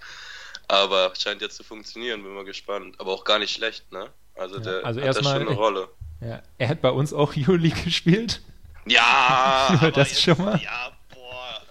Aber 0.69 1.13
scheint 1.19 1.41
jetzt 1.41 1.57
zu 1.57 1.65
funktionieren, 1.65 2.23
bin 2.23 2.35
mal 2.35 2.45
gespannt. 2.45 2.97
Aber 2.99 3.13
auch 3.13 3.25
gar 3.25 3.39
nicht 3.39 3.55
schlecht, 3.55 3.91
ne? 3.91 4.11
Also 4.35 4.59
der 4.61 4.85
also 4.85 5.01
hat 5.01 5.17
da 5.17 5.23
schon 5.23 5.33
eine 5.33 5.51
Rolle. 5.51 5.89
Ja, 6.21 6.43
er 6.59 6.69
hat 6.69 6.81
bei 6.83 6.91
uns 6.91 7.13
auch 7.13 7.35
Euroleague 7.37 7.83
gespielt. 7.85 8.43
Ja, 8.87 9.91
das 9.95 10.11
jetzt, 10.11 10.23
schon 10.23 10.39
mal. 10.39 10.61
Ja, 10.63 10.93
boah. 11.13 11.63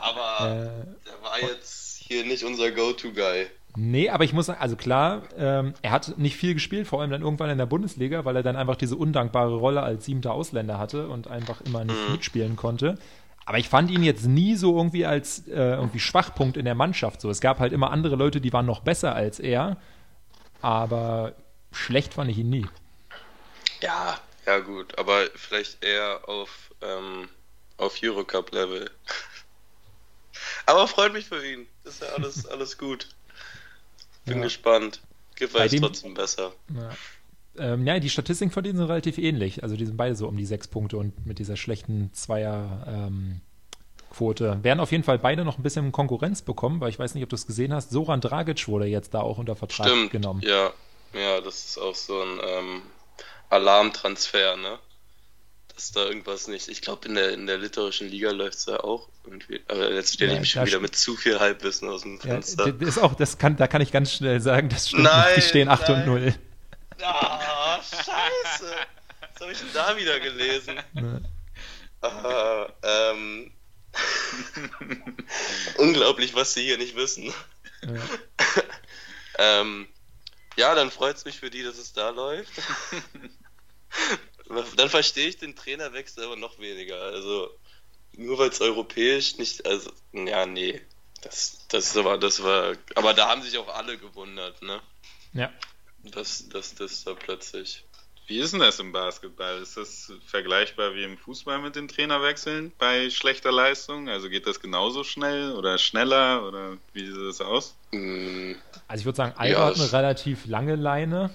Aber 0.00 0.50
äh, 0.50 1.06
der 1.06 1.22
war 1.22 1.40
jetzt 1.40 1.98
hier 1.98 2.24
nicht 2.24 2.44
unser 2.44 2.70
Go-To-Guy. 2.70 3.48
Nee, 3.78 4.08
aber 4.08 4.24
ich 4.24 4.32
muss 4.32 4.46
sagen, 4.46 4.58
also 4.58 4.74
klar, 4.74 5.24
ähm, 5.36 5.74
er 5.82 5.90
hat 5.90 6.16
nicht 6.16 6.36
viel 6.36 6.54
gespielt, 6.54 6.86
vor 6.86 7.02
allem 7.02 7.10
dann 7.10 7.20
irgendwann 7.20 7.50
in 7.50 7.58
der 7.58 7.66
Bundesliga, 7.66 8.24
weil 8.24 8.34
er 8.34 8.42
dann 8.42 8.56
einfach 8.56 8.76
diese 8.76 8.96
undankbare 8.96 9.54
Rolle 9.54 9.82
als 9.82 10.06
siebter 10.06 10.32
Ausländer 10.32 10.78
hatte 10.78 11.08
und 11.08 11.28
einfach 11.28 11.60
immer 11.60 11.84
nicht 11.84 12.06
mhm. 12.06 12.12
mitspielen 12.12 12.56
konnte. 12.56 12.96
Aber 13.46 13.58
ich 13.58 13.68
fand 13.68 13.90
ihn 13.90 14.02
jetzt 14.02 14.26
nie 14.26 14.56
so 14.56 14.76
irgendwie 14.76 15.06
als 15.06 15.46
äh, 15.48 15.52
irgendwie 15.54 16.00
Schwachpunkt 16.00 16.56
in 16.56 16.64
der 16.64 16.74
Mannschaft. 16.74 17.20
So, 17.20 17.30
es 17.30 17.40
gab 17.40 17.58
halt 17.58 17.72
immer 17.72 17.90
andere 17.90 18.16
Leute, 18.16 18.40
die 18.40 18.52
waren 18.52 18.66
noch 18.66 18.80
besser 18.80 19.14
als 19.14 19.40
er, 19.40 19.78
aber 20.60 21.34
schlecht 21.72 22.14
fand 22.14 22.30
ich 22.30 22.38
ihn 22.38 22.50
nie. 22.50 22.66
Ja, 23.80 24.18
ja 24.46 24.58
gut, 24.58 24.98
aber 24.98 25.26
vielleicht 25.34 25.82
eher 25.84 26.28
auf 26.28 26.66
auf, 26.80 27.28
auf 27.76 28.02
Eurocup-Level. 28.02 28.90
Aber 30.66 30.88
freut 30.88 31.12
mich 31.12 31.26
für 31.26 31.44
ihn. 31.46 31.66
Ist 31.84 32.02
ja 32.02 32.08
alles, 32.08 32.46
alles 32.50 32.76
gut. 32.76 33.08
Bin 34.24 34.38
ja. 34.38 34.44
gespannt. 34.44 35.00
Giffey 35.36 35.66
ist 35.66 35.78
trotzdem 35.78 36.14
besser. 36.14 36.52
Ja. 36.74 36.90
Ähm, 37.58 37.86
ja, 37.86 37.98
die 37.98 38.10
Statistiken 38.10 38.50
von 38.50 38.62
denen 38.62 38.78
sind 38.78 38.86
relativ 38.86 39.18
ähnlich. 39.18 39.62
Also 39.62 39.76
die 39.76 39.86
sind 39.86 39.96
beide 39.96 40.16
so 40.16 40.28
um 40.28 40.36
die 40.36 40.46
sechs 40.46 40.68
Punkte 40.68 40.96
und 40.98 41.26
mit 41.26 41.38
dieser 41.38 41.56
schlechten 41.56 42.12
Zweierquote. 42.12 43.40
Ähm, 44.46 44.64
werden 44.64 44.80
auf 44.80 44.92
jeden 44.92 45.04
Fall 45.04 45.18
beide 45.18 45.44
noch 45.44 45.58
ein 45.58 45.62
bisschen 45.62 45.92
Konkurrenz 45.92 46.42
bekommen, 46.42 46.80
weil 46.80 46.90
ich 46.90 46.98
weiß 46.98 47.14
nicht, 47.14 47.24
ob 47.24 47.30
du 47.30 47.36
es 47.36 47.46
gesehen 47.46 47.72
hast. 47.72 47.90
Soran 47.90 48.20
Dragic 48.20 48.68
wurde 48.68 48.86
jetzt 48.86 49.14
da 49.14 49.20
auch 49.20 49.38
unter 49.38 49.56
Vertrag 49.56 49.86
Stimmt, 49.88 50.10
genommen. 50.10 50.42
Ja, 50.42 50.72
ja, 51.14 51.40
das 51.40 51.64
ist 51.66 51.78
auch 51.78 51.94
so 51.94 52.20
ein 52.20 52.40
ähm, 52.46 52.82
Alarmtransfer, 53.50 54.56
ne? 54.56 54.78
dass 55.76 55.92
da 55.92 56.06
irgendwas 56.06 56.48
nicht. 56.48 56.68
Ich 56.68 56.80
glaube, 56.80 57.06
in 57.06 57.14
der, 57.14 57.32
in 57.34 57.46
der 57.46 57.58
litauischen 57.58 58.08
Liga 58.08 58.30
läuft 58.30 58.58
es 58.58 58.66
ja 58.66 58.80
auch 58.80 59.08
irgendwie. 59.24 59.60
Aber 59.68 59.92
jetzt 59.92 60.14
stelle 60.14 60.32
ich 60.32 60.40
mich 60.40 60.50
schon 60.50 60.66
wieder 60.66 60.80
mit 60.80 60.96
zu 60.96 61.16
viel 61.16 61.38
Halbwissen 61.38 61.88
aus 61.90 62.02
dem 62.02 62.18
Fenster. 62.18 62.68
Ja, 62.68 62.88
ist 62.88 62.98
auch, 62.98 63.14
das 63.14 63.36
kann, 63.36 63.56
da 63.56 63.66
kann 63.66 63.82
ich 63.82 63.92
ganz 63.92 64.12
schnell 64.12 64.40
sagen, 64.40 64.70
das 64.70 64.88
stimmt 64.88 65.04
nein. 65.04 65.34
Die 65.36 65.42
stehen 65.42 65.68
8 65.68 65.88
nein. 65.88 66.08
und 66.08 66.22
0. 66.22 66.34
Ah, 67.02 67.35
scheiße. 67.90 68.76
Was 69.20 69.40
habe 69.40 69.52
ich 69.52 69.58
denn 69.58 69.72
da 69.74 69.96
wieder 69.96 70.20
gelesen? 70.20 70.78
Ah, 72.00 72.68
ähm. 72.82 73.52
Unglaublich, 75.78 76.34
was 76.34 76.52
sie 76.52 76.64
hier 76.64 76.78
nicht 76.78 76.96
wissen. 76.96 77.32
Ja, 77.82 78.62
ähm, 79.38 79.88
ja 80.56 80.74
dann 80.74 80.90
freut 80.90 81.16
es 81.16 81.24
mich 81.24 81.38
für 81.38 81.50
die, 81.50 81.62
dass 81.62 81.78
es 81.78 81.92
da 81.92 82.10
läuft. 82.10 82.52
Dann 84.76 84.90
verstehe 84.90 85.26
ich 85.28 85.38
den 85.38 85.56
Trainerwechsel 85.56 86.24
aber 86.24 86.36
noch 86.36 86.58
weniger. 86.58 87.00
Also 87.00 87.50
nur 88.12 88.38
weil 88.38 88.50
es 88.50 88.60
europäisch 88.60 89.38
nicht, 89.38 89.66
also 89.66 89.90
ja, 90.12 90.46
nee. 90.46 90.80
Das, 91.22 91.66
das 91.68 91.94
war, 91.96 92.18
das 92.18 92.42
war, 92.42 92.76
aber 92.94 93.14
da 93.14 93.28
haben 93.28 93.42
sich 93.42 93.58
auch 93.58 93.68
alle 93.68 93.98
gewundert, 93.98 94.62
ne? 94.62 94.80
Ja. 95.32 95.52
Dass 96.12 96.48
das, 96.48 96.74
das 96.74 97.04
da 97.04 97.14
plötzlich. 97.14 97.84
Wie 98.26 98.38
ist 98.40 98.52
denn 98.52 98.60
das 98.60 98.80
im 98.80 98.90
Basketball? 98.90 99.58
Ist 99.62 99.76
das 99.76 100.12
vergleichbar 100.26 100.94
wie 100.94 101.04
im 101.04 101.16
Fußball 101.16 101.60
mit 101.60 101.76
den 101.76 101.86
Trainerwechseln 101.86 102.72
bei 102.76 103.08
schlechter 103.08 103.52
Leistung? 103.52 104.08
Also 104.08 104.28
geht 104.28 104.48
das 104.48 104.58
genauso 104.58 105.04
schnell 105.04 105.52
oder 105.52 105.78
schneller 105.78 106.46
oder 106.46 106.76
wie 106.92 107.06
sieht 107.06 107.28
das 107.28 107.40
aus? 107.40 107.76
Mm. 107.92 108.54
Also 108.88 109.02
ich 109.02 109.04
würde 109.06 109.16
sagen, 109.16 109.34
Alba 109.36 109.58
ja, 109.58 109.66
hat 109.66 109.76
eine 109.76 109.92
relativ 109.92 110.46
lange 110.46 110.74
Leine. 110.74 111.30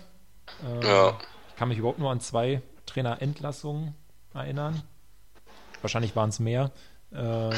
Ähm, 0.66 0.82
ja. 0.82 1.18
Ich 1.50 1.56
kann 1.56 1.70
mich 1.70 1.78
überhaupt 1.78 2.00
nur 2.00 2.12
an 2.12 2.20
zwei 2.20 2.62
Trainerentlassungen 2.88 3.96
erinnern. 4.34 4.84
Wahrscheinlich 5.82 6.14
waren 6.18 6.30
es 6.30 6.40
mehr. 6.40 6.72
Ähm, 7.14 7.54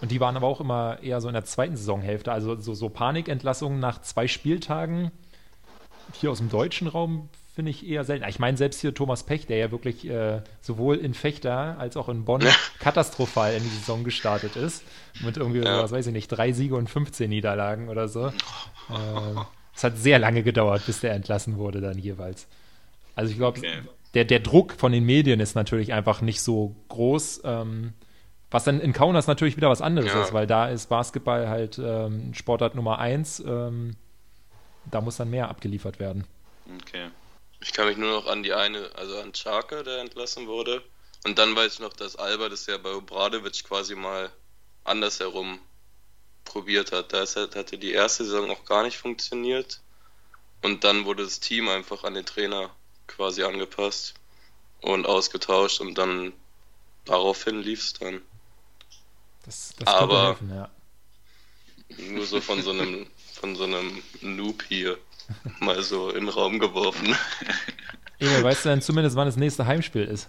und 0.00 0.10
die 0.10 0.20
waren 0.20 0.36
aber 0.36 0.46
auch 0.46 0.60
immer 0.60 1.02
eher 1.02 1.20
so 1.20 1.28
in 1.28 1.34
der 1.34 1.44
zweiten 1.44 1.76
Saisonhälfte. 1.76 2.30
Also 2.30 2.56
so, 2.60 2.74
so 2.74 2.88
Panikentlassungen 2.88 3.80
nach 3.80 4.00
zwei 4.02 4.28
Spieltagen. 4.28 5.10
Hier 6.12 6.30
aus 6.30 6.38
dem 6.38 6.48
deutschen 6.48 6.88
Raum 6.88 7.28
finde 7.54 7.70
ich 7.70 7.86
eher 7.86 8.04
selten. 8.04 8.28
Ich 8.28 8.38
meine, 8.38 8.56
selbst 8.56 8.80
hier 8.80 8.94
Thomas 8.94 9.24
Pech, 9.24 9.46
der 9.46 9.58
ja 9.58 9.70
wirklich 9.70 10.08
äh, 10.08 10.42
sowohl 10.60 10.96
in 10.96 11.14
Fechter 11.14 11.76
als 11.78 11.96
auch 11.96 12.08
in 12.08 12.24
Bonn 12.24 12.42
katastrophal 12.78 13.54
in 13.54 13.62
die 13.62 13.68
Saison 13.68 14.04
gestartet 14.04 14.56
ist. 14.56 14.82
Mit 15.20 15.36
irgendwie, 15.36 15.60
ja. 15.60 15.82
was 15.82 15.92
weiß 15.92 16.06
ich 16.06 16.12
nicht, 16.12 16.28
drei 16.28 16.52
Siege 16.52 16.76
und 16.76 16.88
15 16.88 17.28
Niederlagen 17.28 17.88
oder 17.88 18.08
so. 18.08 18.28
Äh, 18.28 18.32
es 19.74 19.84
hat 19.84 19.98
sehr 19.98 20.18
lange 20.18 20.42
gedauert, 20.42 20.84
bis 20.86 21.00
der 21.00 21.12
entlassen 21.12 21.56
wurde 21.56 21.80
dann 21.80 21.98
jeweils. 21.98 22.46
Also 23.14 23.30
ich 23.30 23.38
glaube, 23.38 23.58
okay 23.58 23.80
der, 24.14 24.24
der 24.24 24.40
Druck 24.40 24.72
von 24.72 24.92
den 24.92 25.04
Medien 25.04 25.40
ist 25.40 25.54
natürlich 25.54 25.92
einfach 25.92 26.20
nicht 26.20 26.42
so 26.42 26.74
groß. 26.88 27.42
Ähm, 27.44 27.92
was 28.50 28.64
dann 28.64 28.80
in 28.80 28.92
Kaunas 28.92 29.28
natürlich 29.28 29.56
wieder 29.56 29.70
was 29.70 29.80
anderes 29.80 30.12
ja. 30.12 30.22
ist, 30.22 30.32
weil 30.32 30.46
da 30.46 30.68
ist 30.68 30.88
Basketball 30.88 31.48
halt 31.48 31.80
ähm, 31.82 32.34
Sportart 32.34 32.74
Nummer 32.74 32.98
eins. 32.98 33.40
Ähm, 33.46 33.94
da 34.86 35.00
muss 35.00 35.16
dann 35.16 35.30
mehr 35.30 35.48
abgeliefert 35.48 35.98
werden. 35.98 36.26
Okay. 36.82 37.10
Ich 37.60 37.72
kann 37.72 37.88
mich 37.88 37.96
nur 37.96 38.10
noch 38.10 38.26
an 38.26 38.42
die 38.42 38.54
eine, 38.54 38.90
also 38.94 39.18
an 39.18 39.32
Charke, 39.32 39.82
der 39.82 39.98
entlassen 39.98 40.46
wurde, 40.46 40.82
Und 41.24 41.38
dann 41.38 41.54
weiß 41.54 41.74
ich 41.74 41.80
noch, 41.80 41.92
dass 41.92 42.16
Alba 42.16 42.48
das 42.48 42.66
ja 42.66 42.78
bei 42.78 42.94
Obradovic 42.94 43.64
quasi 43.64 43.94
mal 43.94 44.30
andersherum 44.84 45.58
probiert 46.44 46.92
hat. 46.92 47.12
Da 47.12 47.26
halt, 47.26 47.56
hatte 47.56 47.76
die 47.76 47.92
erste 47.92 48.24
Saison 48.24 48.50
auch 48.50 48.64
gar 48.64 48.82
nicht 48.84 48.96
funktioniert. 48.96 49.80
Und 50.62 50.84
dann 50.84 51.04
wurde 51.04 51.24
das 51.24 51.40
Team 51.40 51.68
einfach 51.68 52.04
an 52.04 52.14
den 52.14 52.24
Trainer 52.24 52.70
quasi 53.06 53.42
angepasst 53.42 54.14
und 54.80 55.06
ausgetauscht 55.06 55.80
und 55.80 55.96
dann 55.96 56.32
daraufhin 57.04 57.60
lief 57.60 57.82
es 57.82 57.92
dann. 57.94 58.22
Das, 59.44 59.74
das 59.78 59.88
Aber 59.88 60.28
helfen, 60.28 60.50
ja. 60.54 60.70
Nur 61.98 62.26
so 62.26 62.40
von 62.40 62.62
so 62.62 62.70
einem 62.70 63.06
von 63.34 63.56
so 63.56 63.64
einem 63.64 64.02
Noob 64.20 64.62
hier 64.68 64.98
mal 65.60 65.82
so 65.82 66.10
in 66.10 66.20
den 66.26 66.28
Raum 66.28 66.58
geworfen. 66.58 67.14
Emil, 68.18 68.42
weißt 68.42 68.64
du 68.64 68.68
denn 68.70 68.82
zumindest, 68.82 69.16
wann 69.16 69.26
das 69.26 69.36
nächste 69.36 69.66
Heimspiel 69.66 70.04
ist? 70.04 70.28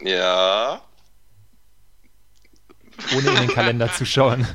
Ja. 0.00 0.82
Ohne 3.14 3.30
in 3.30 3.36
den 3.36 3.48
Kalender 3.48 3.92
zu 3.92 4.04
schauen. 4.04 4.46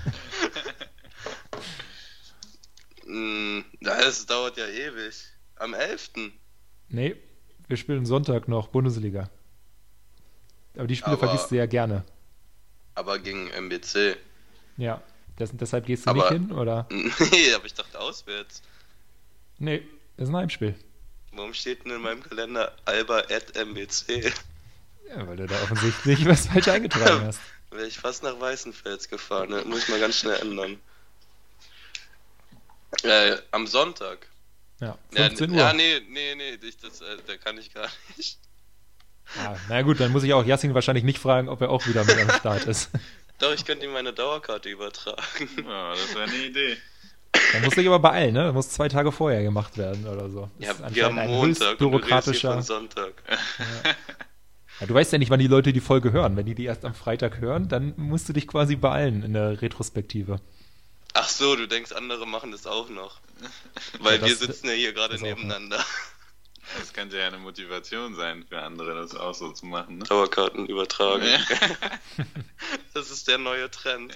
Hm, 3.05 3.63
Das 3.81 4.25
dauert 4.25 4.57
ja 4.57 4.67
ewig. 4.67 5.15
Am 5.57 5.73
11. 5.73 6.09
Nee, 6.89 7.15
wir 7.67 7.77
spielen 7.77 8.05
Sonntag 8.05 8.47
noch 8.47 8.67
Bundesliga. 8.67 9.29
Aber 10.75 10.87
die 10.87 10.95
Spiele 10.95 11.15
Aber- 11.15 11.27
vergisst 11.27 11.51
du 11.51 11.55
ja 11.55 11.65
gerne. 11.65 12.03
Aber 12.95 13.19
gegen 13.19 13.47
MBC. 13.49 14.17
Ja. 14.77 15.01
Das, 15.37 15.49
deshalb 15.53 15.85
gehst 15.85 16.05
du 16.05 16.09
Aber- 16.11 16.31
nicht 16.31 16.47
hin, 16.47 16.51
oder? 16.57 16.87
Nee, 16.91 17.53
aber 17.53 17.65
ich 17.65 17.73
dachte 17.73 17.99
auswärts. 17.99 18.61
Nee, 19.57 19.83
das 20.17 20.27
ist 20.27 20.33
ein 20.33 20.37
Heimspiel. 20.37 20.75
Warum 21.33 21.53
steht 21.53 21.83
denn 21.83 21.91
in 21.91 22.01
meinem 22.01 22.23
Kalender 22.23 22.73
Alba 22.85 23.19
at 23.19 23.55
MBC? 23.55 24.31
Ja, 25.09 25.27
weil 25.27 25.35
du 25.37 25.45
da 25.47 25.55
offensichtlich 25.63 26.25
was 26.25 26.47
falsch 26.47 26.67
eingetragen 26.69 27.25
hast. 27.25 27.39
Wäre 27.71 27.87
ich 27.87 27.97
fast 27.99 28.23
nach 28.23 28.39
Weißenfels 28.39 29.09
gefahren, 29.09 29.49
ne? 29.49 29.63
muss 29.65 29.83
ich 29.83 29.89
mal 29.89 29.99
ganz 29.99 30.15
schnell 30.19 30.39
ändern. 30.39 30.79
Äh, 33.03 33.37
am 33.51 33.67
Sonntag. 33.67 34.27
Ja, 34.79 34.97
Ja, 35.11 35.25
15 35.27 35.45
n- 35.49 35.51
Uhr. 35.51 35.57
Ja, 35.59 35.73
nee, 35.73 35.99
nee, 36.09 36.35
nee, 36.35 36.57
ich, 36.61 36.77
das, 36.77 37.01
äh, 37.01 37.17
da 37.27 37.35
kann 37.37 37.57
ich 37.57 37.73
gar 37.73 37.89
nicht. 38.17 38.37
Ah, 39.43 39.55
na 39.69 39.81
gut, 39.81 39.99
dann 39.99 40.11
muss 40.11 40.23
ich 40.23 40.33
auch 40.33 40.45
Yassin 40.45 40.73
wahrscheinlich 40.73 41.03
nicht 41.03 41.19
fragen, 41.19 41.49
ob 41.49 41.59
er 41.61 41.69
auch 41.69 41.85
wieder 41.87 42.05
mit 42.05 42.17
am 42.17 42.29
Start 42.31 42.65
ist. 42.65 42.89
Doch, 43.39 43.53
ich 43.53 43.65
könnte 43.65 43.85
ihm 43.85 43.91
meine 43.93 44.13
Dauerkarte 44.13 44.69
übertragen. 44.69 45.19
Ja, 45.67 45.91
das 45.91 46.15
wäre 46.15 46.23
eine 46.29 46.35
Idee. 46.45 46.77
Dann 47.51 47.63
muss 47.65 47.75
ich 47.77 47.85
aber 47.85 47.99
beeilen, 47.99 48.33
ne? 48.33 48.43
Das 48.45 48.53
muss 48.53 48.69
zwei 48.69 48.87
Tage 48.87 49.11
vorher 49.11 49.43
gemacht 49.43 49.77
werden 49.77 50.07
oder 50.07 50.29
so. 50.29 50.49
Das 50.59 50.79
Ja, 50.79 50.87
ist 50.87 50.95
wir 50.95 51.05
haben 51.05 51.15
Montag 51.15 51.71
und 51.73 51.81
du 51.81 51.89
bürokratischer. 51.91 52.53
von 52.53 52.61
Sonntag. 52.63 53.13
Ja, 54.79 54.87
du 54.87 54.93
weißt 54.93 55.11
ja 55.11 55.17
nicht, 55.17 55.29
wann 55.29 55.39
die 55.39 55.47
Leute 55.47 55.73
die 55.73 55.81
Folge 55.81 56.11
hören. 56.13 56.35
Wenn 56.37 56.45
die 56.45 56.55
die 56.55 56.65
erst 56.65 56.85
am 56.85 56.93
Freitag 56.95 57.39
hören, 57.39 57.67
dann 57.67 57.93
musst 57.97 58.27
du 58.29 58.33
dich 58.33 58.47
quasi 58.47 58.75
beeilen 58.77 59.23
in 59.23 59.33
der 59.33 59.61
Retrospektive. 59.61 60.39
Ach 61.13 61.29
so, 61.29 61.55
du 61.55 61.67
denkst, 61.67 61.91
andere 61.93 62.25
machen 62.27 62.51
das 62.51 62.67
auch 62.67 62.89
noch. 62.89 63.19
Weil 63.99 64.15
Ja, 64.15 64.21
das- 64.21 64.29
wir 64.29 64.47
sitzen 64.47 64.67
ja 64.67 64.73
hier 64.73 64.93
gerade 64.93 65.15
ja. 65.15 65.21
nebeneinander. 65.21 65.83
Das 66.79 66.93
könnte 66.93 67.17
ja 67.17 67.27
eine 67.27 67.37
Motivation 67.37 68.15
sein 68.15 68.43
für 68.47 68.61
andere, 68.61 68.95
das 68.95 69.15
auch 69.15 69.33
so 69.33 69.51
zu 69.51 69.65
machen. 69.65 69.99
Ne? 69.99 70.03
Dauerkarten 70.05 70.65
übertragen. 70.65 71.25
Ja. 71.25 71.39
Das 72.93 73.11
ist 73.11 73.27
der 73.27 73.37
neue 73.37 73.69
Trend. 73.69 74.15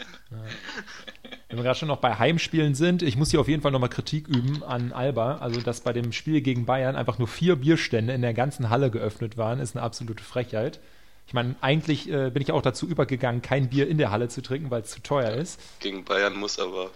Wenn 1.50 1.58
wir 1.58 1.64
gerade 1.64 1.78
schon 1.78 1.90
noch 1.90 1.98
bei 1.98 2.18
Heimspielen 2.18 2.76
sind, 2.76 3.02
ich 3.02 3.18
muss 3.18 3.30
hier 3.30 3.42
auf 3.42 3.50
jeden 3.50 3.62
Fall 3.62 3.74
nochmal 3.74 3.90
Kritik 3.90 4.30
üben 4.30 4.64
an 4.64 4.94
Alba. 4.94 5.36
Also, 5.40 5.60
dass 5.60 5.82
bei 5.82 5.92
dem 5.92 6.14
Spiel 6.14 6.40
gegen 6.40 6.66
Bayern 6.66 6.96
einfach 6.96 7.20
nur 7.20 7.28
vier 7.28 7.58
Bierstände 7.58 8.14
in 8.14 8.22
der 8.22 8.34
ganzen 8.34 8.70
Halle 8.70 8.90
geöffnet 8.90 9.36
waren, 9.38 9.60
ist 9.60 9.76
eine 9.76 9.84
absolute 9.84 10.24
Frechheit. 10.24 10.80
Ich 11.28 11.34
meine, 11.34 11.56
eigentlich 11.60 12.10
äh, 12.10 12.32
bin 12.32 12.42
ich 12.42 12.54
auch 12.54 12.62
dazu 12.62 12.88
übergegangen, 12.88 13.42
kein 13.42 13.70
Bier 13.70 13.88
in 13.88 13.98
der 13.98 14.12
Halle 14.12 14.30
zu 14.30 14.42
trinken, 14.42 14.72
weil 14.72 14.82
es 14.82 14.92
zu 14.92 15.02
teuer 15.04 15.32
ist. 15.32 15.60
Gegen 15.82 16.06
Bayern 16.06 16.38
muss 16.38 16.58
aber. 16.58 16.90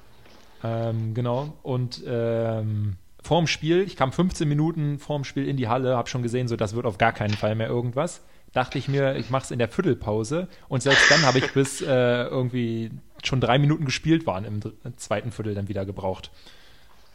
Ähm, 0.63 1.13
genau. 1.13 1.53
Und 1.61 2.01
ähm, 2.07 2.95
vorm 3.23 3.47
Spiel, 3.47 3.81
ich 3.81 3.95
kam 3.95 4.11
15 4.11 4.47
Minuten 4.47 4.99
vorm 4.99 5.23
Spiel 5.23 5.47
in 5.47 5.57
die 5.57 5.67
Halle, 5.69 5.95
habe 5.97 6.09
schon 6.09 6.21
gesehen, 6.23 6.47
so 6.47 6.55
das 6.55 6.75
wird 6.75 6.85
auf 6.85 6.97
gar 6.97 7.13
keinen 7.13 7.33
Fall 7.33 7.55
mehr 7.55 7.67
irgendwas. 7.67 8.21
Dachte 8.51 8.77
ich 8.77 8.87
mir, 8.87 9.15
ich 9.15 9.29
mache 9.31 9.45
es 9.45 9.51
in 9.51 9.57
der 9.57 9.69
Viertelpause. 9.69 10.47
Und 10.67 10.83
selbst 10.83 11.09
dann 11.09 11.23
habe 11.23 11.39
ich 11.39 11.51
bis 11.53 11.81
äh, 11.81 11.85
irgendwie 12.25 12.91
schon 13.23 13.41
drei 13.41 13.57
Minuten 13.57 13.85
gespielt 13.85 14.27
waren 14.27 14.45
im 14.45 14.59
zweiten 14.97 15.31
Viertel 15.31 15.55
dann 15.55 15.67
wieder 15.69 15.85
gebraucht. 15.85 16.29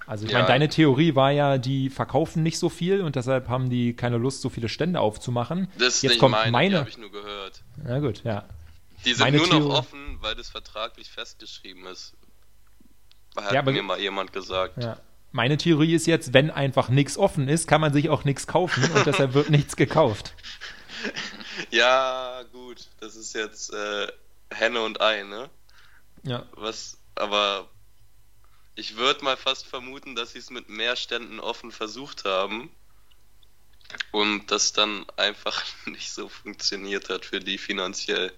Also 0.06 0.24
ich 0.24 0.32
Ja. 0.32 0.38
meine, 0.38 0.48
deine 0.48 0.68
Theorie 0.70 1.14
war 1.14 1.30
ja, 1.30 1.58
die 1.58 1.90
verkaufen 1.90 2.42
nicht 2.42 2.58
so 2.58 2.68
viel 2.70 3.02
und 3.02 3.14
deshalb 3.14 3.48
haben 3.48 3.68
die 3.70 3.94
keine 3.94 4.16
Lust, 4.16 4.40
so 4.40 4.48
viele 4.48 4.68
Stände 4.70 4.98
aufzumachen. 5.00 5.68
Das 5.78 5.96
ist 5.96 6.02
Jetzt 6.02 6.18
kommt 6.18 6.32
meine, 6.32 6.50
meine. 6.50 6.78
habe 6.78 6.88
ich 6.88 6.96
nur 6.98 7.12
gehört. 7.12 7.62
Na 7.84 8.00
gut, 8.00 8.24
ja. 8.24 8.44
Die 9.04 9.10
sind 9.10 9.20
Meine 9.20 9.36
nur 9.36 9.46
Theorie- 9.46 9.68
noch 9.68 9.78
offen, 9.78 10.16
weil 10.22 10.34
das 10.34 10.48
vertraglich 10.48 11.08
festgeschrieben 11.10 11.86
ist. 11.86 12.14
Hat 13.36 13.52
Ja, 13.52 13.60
aber- 13.60 13.70
mir 13.70 13.82
mal 13.82 14.00
jemand 14.00 14.32
gesagt. 14.32 14.82
Ja. 14.82 14.96
Meine 15.30 15.56
Theorie 15.58 15.94
ist 15.94 16.06
jetzt, 16.06 16.32
wenn 16.32 16.50
einfach 16.50 16.88
nichts 16.88 17.18
offen 17.18 17.48
ist, 17.48 17.66
kann 17.68 17.80
man 17.80 17.92
sich 17.92 18.08
auch 18.08 18.24
nichts 18.24 18.46
kaufen 18.46 18.82
und 18.92 19.06
deshalb 19.06 19.34
wird 19.34 19.50
nichts 19.50 19.76
gekauft. 19.76 20.34
Ja, 21.70 22.42
gut, 22.52 22.86
das 23.00 23.16
ist 23.16 23.34
jetzt 23.34 23.72
äh, 23.74 24.06
Henne 24.52 24.80
und 24.82 25.00
Ei, 25.00 25.24
ne? 25.24 25.50
Ja. 26.22 26.46
Was, 26.52 26.98
aber 27.16 27.68
ich 28.76 28.96
würde 28.96 29.24
mal 29.24 29.36
fast 29.36 29.66
vermuten, 29.66 30.14
dass 30.14 30.32
sie 30.32 30.38
es 30.38 30.50
mit 30.50 30.68
mehr 30.68 30.94
Ständen 30.94 31.40
offen 31.40 31.72
versucht 31.72 32.24
haben 32.24 32.70
und 34.12 34.50
das 34.52 34.72
dann 34.72 35.04
einfach 35.16 35.64
nicht 35.86 36.12
so 36.12 36.28
funktioniert 36.28 37.08
hat 37.08 37.24
für 37.24 37.40
die 37.40 37.58
finanziell. 37.58 38.32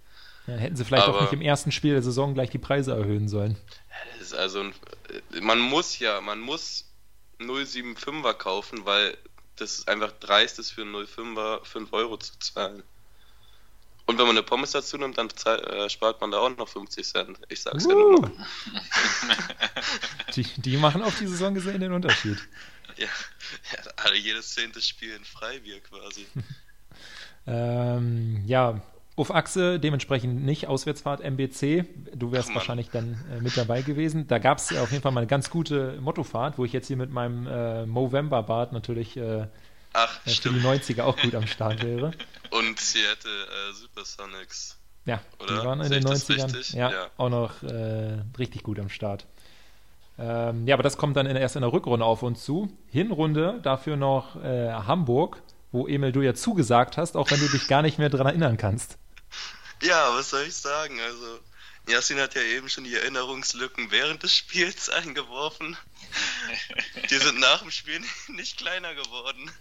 Ja, 0.46 0.54
hätten 0.56 0.76
sie 0.76 0.84
vielleicht 0.86 1.04
auch 1.04 1.08
Aber- 1.14 1.22
nicht 1.22 1.32
im 1.34 1.42
ersten 1.42 1.72
Spiel 1.72 1.92
der 1.92 2.02
Saison 2.02 2.32
gleich 2.34 2.48
die 2.50 2.58
Preise 2.58 2.92
erhöhen 2.92 3.28
sollen. 3.28 3.56
Das 4.18 4.20
ist 4.28 4.34
also 4.34 4.60
ein, 4.60 4.74
man 5.42 5.58
muss 5.58 5.98
ja, 5.98 6.20
man 6.20 6.40
muss 6.40 6.84
075er 7.38 8.34
kaufen, 8.34 8.84
weil 8.84 9.16
das 9.56 9.86
einfach 9.88 10.12
dreist 10.20 10.58
ist 10.58 10.70
für 10.70 10.82
einen 10.82 10.94
05er 10.94 11.64
5 11.64 11.92
Euro 11.92 12.16
zu 12.16 12.38
zahlen. 12.38 12.82
Und 14.06 14.18
wenn 14.18 14.26
man 14.26 14.36
eine 14.36 14.42
Pommes 14.42 14.72
dazu 14.72 14.96
nimmt, 14.98 15.18
dann 15.18 15.30
zahl- 15.30 15.62
äh, 15.64 15.88
spart 15.88 16.20
man 16.20 16.30
da 16.32 16.38
auch 16.38 16.56
noch 16.56 16.68
50 16.68 17.06
Cent. 17.06 17.38
Ich 17.48 17.62
sag's 17.62 17.84
ja 17.84 17.94
nur 17.94 18.18
Uh. 18.18 18.20
mal. 18.22 18.32
Die, 20.34 20.42
die 20.60 20.76
machen 20.76 21.02
auf 21.02 21.16
die 21.18 21.26
Saison 21.28 21.54
gesehen 21.54 21.80
den 21.80 21.92
Unterschied. 21.92 22.38
Ja, 22.96 23.06
ja, 23.06 23.90
also 23.96 24.14
jedes 24.14 24.52
zehnte 24.54 24.80
Spiel 24.82 25.14
in 25.14 25.24
Freibier 25.24 25.80
quasi. 25.80 26.26
Ähm, 27.46 28.42
ja, 28.46 28.80
auf 29.20 29.34
Achse 29.34 29.78
dementsprechend 29.78 30.44
nicht 30.44 30.66
Auswärtsfahrt 30.66 31.20
MBC. 31.20 31.84
Du 32.14 32.32
wärst 32.32 32.50
Ach, 32.50 32.56
wahrscheinlich 32.56 32.90
dann 32.90 33.18
äh, 33.32 33.40
mit 33.40 33.56
dabei 33.56 33.82
gewesen. 33.82 34.26
Da 34.26 34.38
gab 34.38 34.58
es 34.58 34.76
auf 34.76 34.90
jeden 34.90 35.02
Fall 35.02 35.12
mal 35.12 35.20
eine 35.20 35.28
ganz 35.28 35.50
gute 35.50 35.98
Mottofahrt, 36.00 36.58
wo 36.58 36.64
ich 36.64 36.72
jetzt 36.72 36.86
hier 36.88 36.96
mit 36.96 37.10
meinem 37.10 37.46
äh, 37.46 37.86
Movember-Bart 37.86 38.72
natürlich 38.72 39.16
äh, 39.16 39.46
Ach, 39.92 40.20
für 40.20 40.28
die 40.30 40.34
stimmt. 40.34 40.64
90er 40.64 41.02
auch 41.02 41.16
gut 41.16 41.34
am 41.34 41.46
Start 41.46 41.82
wäre. 41.84 42.12
Und 42.50 42.80
Seattle 42.80 43.30
äh, 43.30 43.72
Supersonics. 43.74 44.76
Ja, 45.06 45.20
Oder? 45.42 45.60
die 45.60 45.66
waren 45.66 45.80
in 45.80 45.90
den 45.90 45.98
ich 46.00 46.04
das 46.04 46.28
90ern 46.28 46.44
richtig? 46.56 46.72
ja, 46.74 46.90
Ja. 46.90 47.06
auch 47.16 47.30
noch 47.30 47.62
äh, 47.62 48.18
richtig 48.38 48.62
gut 48.62 48.78
am 48.78 48.88
Start. 48.88 49.26
Ähm, 50.18 50.66
ja, 50.66 50.74
aber 50.74 50.82
das 50.82 50.98
kommt 50.98 51.16
dann 51.16 51.26
in, 51.26 51.36
erst 51.36 51.56
in 51.56 51.62
der 51.62 51.72
Rückrunde 51.72 52.04
auf 52.04 52.22
uns 52.22 52.44
zu. 52.44 52.68
Hinrunde 52.90 53.60
dafür 53.62 53.96
noch 53.96 54.36
äh, 54.42 54.70
Hamburg, 54.70 55.42
wo 55.72 55.86
Emil 55.86 56.12
du 56.12 56.20
ja 56.20 56.34
zugesagt 56.34 56.98
hast, 56.98 57.16
auch 57.16 57.30
wenn 57.30 57.40
du 57.40 57.48
dich 57.48 57.68
gar 57.68 57.80
nicht 57.82 57.98
mehr 57.98 58.10
dran 58.10 58.26
erinnern 58.26 58.56
kannst. 58.58 58.98
Ja, 59.82 60.14
was 60.14 60.30
soll 60.30 60.42
ich 60.42 60.54
sagen? 60.54 61.00
Also, 61.00 61.38
Yassin 61.88 62.18
hat 62.20 62.34
ja 62.34 62.42
eben 62.42 62.68
schon 62.68 62.84
die 62.84 62.94
Erinnerungslücken 62.94 63.90
während 63.90 64.22
des 64.22 64.36
Spiels 64.36 64.88
eingeworfen. 64.90 65.76
Die 67.10 67.16
sind 67.16 67.40
nach 67.40 67.62
dem 67.62 67.70
Spiel 67.70 68.00
nicht 68.28 68.58
kleiner 68.58 68.94
geworden. 68.94 69.50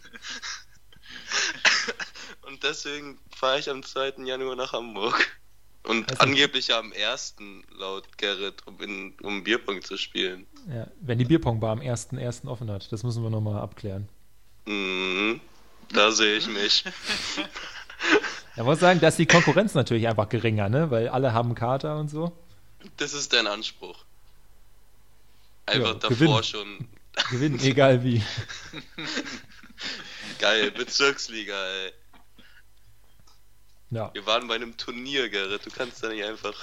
Und 2.43 2.63
deswegen 2.63 3.19
fahre 3.35 3.59
ich 3.59 3.69
am 3.69 3.83
2. 3.83 4.15
Januar 4.25 4.55
nach 4.55 4.73
Hamburg. 4.73 5.35
Und 5.83 6.09
Also- 6.11 6.21
angeblich 6.23 6.73
am 6.73 6.91
1. 6.91 7.35
laut 7.77 8.17
Gerrit, 8.17 8.67
um, 8.67 8.79
in, 8.81 9.13
um 9.21 9.43
Bierpong 9.43 9.81
zu 9.81 9.97
spielen. 9.97 10.45
Ja, 10.67 10.87
wenn 11.01 11.17
die 11.17 11.25
Bierpongbar 11.25 11.71
am 11.71 11.79
1.1. 11.81 12.47
offen 12.47 12.69
hat, 12.69 12.91
das 12.91 13.03
müssen 13.03 13.23
wir 13.23 13.29
nochmal 13.29 13.59
abklären. 13.61 14.07
Mhm, 14.65 15.39
da 15.93 16.11
sehe 16.11 16.35
ich 16.37 16.47
mich. 16.47 16.83
Da 18.59 18.65
muss 18.65 18.75
ich 18.75 18.81
sagen, 18.81 18.99
da 18.99 19.07
ist 19.07 19.17
die 19.17 19.25
Konkurrenz 19.25 19.73
natürlich 19.73 20.05
einfach 20.05 20.27
geringer, 20.27 20.67
ne? 20.67 20.91
Weil 20.91 21.07
alle 21.07 21.31
haben 21.31 21.55
Kater 21.55 21.95
und 21.95 22.09
so. 22.09 22.37
Das 22.97 23.13
ist 23.13 23.31
dein 23.31 23.47
Anspruch. 23.47 24.03
Einfach 25.65 25.87
Ja, 25.87 25.93
davor 25.93 26.09
gewinnen. 26.09 26.43
schon. 26.43 26.87
Gewinnen, 27.31 27.59
egal 27.61 28.03
wie. 28.03 28.21
Geil, 30.39 30.71
Bezirksliga, 30.71 31.53
ey. 31.55 31.93
Ja. 33.91 34.13
Wir 34.13 34.25
waren 34.25 34.45
bei 34.49 34.55
einem 34.55 34.75
Turnier, 34.75 35.29
Gerrit. 35.29 35.65
Du 35.65 35.69
kannst 35.69 36.03
da 36.03 36.09
nicht 36.09 36.25
einfach. 36.25 36.53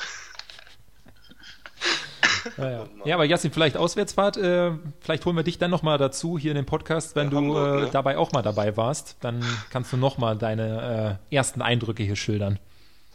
Ja, 2.57 2.71
ja. 2.71 2.87
ja, 3.05 3.15
aber 3.15 3.25
Jasmin, 3.25 3.53
vielleicht 3.53 3.77
Auswärtsfahrt, 3.77 4.37
äh, 4.37 4.73
vielleicht 5.01 5.25
holen 5.25 5.37
wir 5.37 5.43
dich 5.43 5.59
dann 5.59 5.71
nochmal 5.71 5.99
dazu 5.99 6.39
hier 6.39 6.51
in 6.53 6.57
den 6.57 6.67
Podcast, 6.67 7.17
wenn 7.17 7.25
ja, 7.25 7.31
du 7.31 7.37
Hamburg, 7.37 7.79
äh, 7.79 7.81
ne? 7.83 7.91
dabei 7.93 8.19
auch 8.19 8.33
mal 8.33 8.43
dabei 8.43 8.77
warst. 8.77 9.17
Dann 9.21 9.45
kannst 9.71 9.93
du 9.93 9.97
nochmal 9.97 10.37
deine 10.37 11.19
äh, 11.31 11.35
ersten 11.35 11.63
Eindrücke 11.63 12.03
hier 12.03 12.17
schildern. 12.17 12.59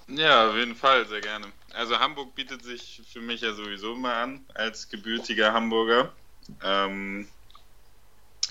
Ja, 0.07 0.49
auf 0.49 0.55
jeden 0.55 0.75
Fall, 0.75 1.05
sehr 1.07 1.21
gerne. 1.21 1.47
Also 1.73 1.99
Hamburg 1.99 2.35
bietet 2.35 2.63
sich 2.63 3.01
für 3.11 3.21
mich 3.21 3.41
ja 3.41 3.53
sowieso 3.53 3.95
mal 3.95 4.23
an, 4.23 4.45
als 4.53 4.89
gebürtiger 4.89 5.53
Hamburger. 5.53 6.11
Ähm, 6.63 7.27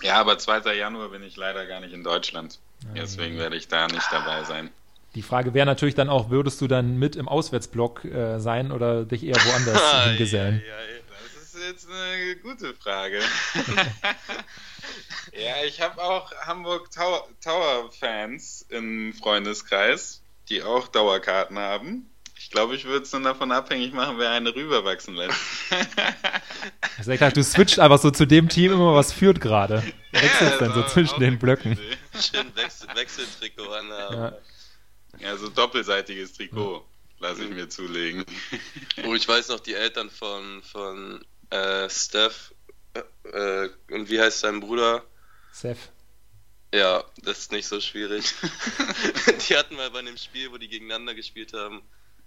ja, 0.02 0.14
aber 0.20 0.38
2. 0.38 0.74
Januar 0.74 1.10
bin 1.10 1.22
ich 1.22 1.36
leider 1.36 1.66
gar 1.66 1.80
nicht 1.80 1.92
in 1.92 2.02
Deutschland. 2.02 2.58
Deswegen 2.96 3.38
werde 3.38 3.56
ich 3.56 3.68
da 3.68 3.86
nicht 3.88 4.10
dabei 4.10 4.44
sein. 4.44 4.70
Die 5.14 5.22
Frage 5.22 5.54
wäre 5.54 5.66
natürlich 5.66 5.96
dann 5.96 6.08
auch, 6.08 6.30
würdest 6.30 6.60
du 6.60 6.68
dann 6.68 6.96
mit 6.96 7.16
im 7.16 7.28
Auswärtsblock 7.28 8.04
äh, 8.04 8.38
sein 8.38 8.70
oder 8.70 9.04
dich 9.04 9.24
eher 9.24 9.36
woanders 9.36 10.04
hingesellen? 10.04 10.62
Ja, 10.64 10.72
ja, 10.72 11.00
das 11.34 11.54
ist 11.54 11.66
jetzt 11.66 11.88
eine 11.90 12.36
gute 12.36 12.74
Frage. 12.74 13.18
ja, 15.32 15.64
ich 15.66 15.80
habe 15.80 16.00
auch 16.00 16.30
Hamburg 16.42 16.92
Tower, 16.92 17.26
Tower 17.42 17.90
Fans 17.90 18.64
im 18.68 19.12
Freundeskreis, 19.12 20.22
die 20.48 20.62
auch 20.62 20.86
Dauerkarten 20.86 21.58
haben. 21.58 22.06
Ich 22.38 22.50
glaube, 22.50 22.74
ich 22.74 22.84
würde 22.84 23.02
es 23.02 23.10
dann 23.10 23.24
davon 23.24 23.52
abhängig 23.52 23.92
machen, 23.92 24.16
wer 24.18 24.30
eine 24.30 24.54
rüberwachsen 24.54 25.14
lässt. 25.14 25.38
also 26.98 27.10
ich 27.10 27.20
dachte, 27.20 27.34
du 27.34 27.44
switcht 27.44 27.80
einfach 27.80 27.98
so 27.98 28.10
zu 28.10 28.26
dem 28.26 28.48
Team 28.48 28.72
immer, 28.72 28.94
was 28.94 29.12
führt 29.12 29.40
gerade. 29.40 29.82
Wechselst 30.12 30.52
ja, 30.52 30.58
dann 30.58 30.72
so 30.72 30.82
zwischen 30.84 31.20
den 31.20 31.38
Blöcken. 31.38 31.78
Schön 32.18 32.54
Wechsel 32.54 32.88
Wechseltrikot 32.94 33.70
anhaben. 33.70 34.16
Ja. 34.16 34.32
Ja, 35.20 35.36
so 35.36 35.48
doppelseitiges 35.48 36.32
Trikot 36.32 36.84
lasse 37.18 37.44
ich 37.44 37.50
mir 37.50 37.68
zulegen. 37.68 38.24
Oh, 39.04 39.14
ich 39.14 39.26
weiß 39.28 39.48
noch, 39.48 39.60
die 39.60 39.74
Eltern 39.74 40.10
von, 40.10 40.62
von 40.62 41.24
äh, 41.50 41.88
Steph 41.88 42.52
äh, 43.32 43.68
und 43.90 44.10
wie 44.10 44.20
heißt 44.20 44.40
sein 44.40 44.60
Bruder? 44.60 45.04
Seth. 45.52 45.90
Ja, 46.72 47.04
das 47.22 47.38
ist 47.38 47.52
nicht 47.52 47.66
so 47.66 47.80
schwierig. 47.80 48.32
die 49.48 49.56
hatten 49.56 49.74
mal 49.74 49.90
bei 49.90 49.98
einem 49.98 50.16
Spiel, 50.16 50.52
wo 50.52 50.58
die 50.58 50.68
gegeneinander 50.68 51.14
gespielt 51.14 51.52
haben, 51.52 51.82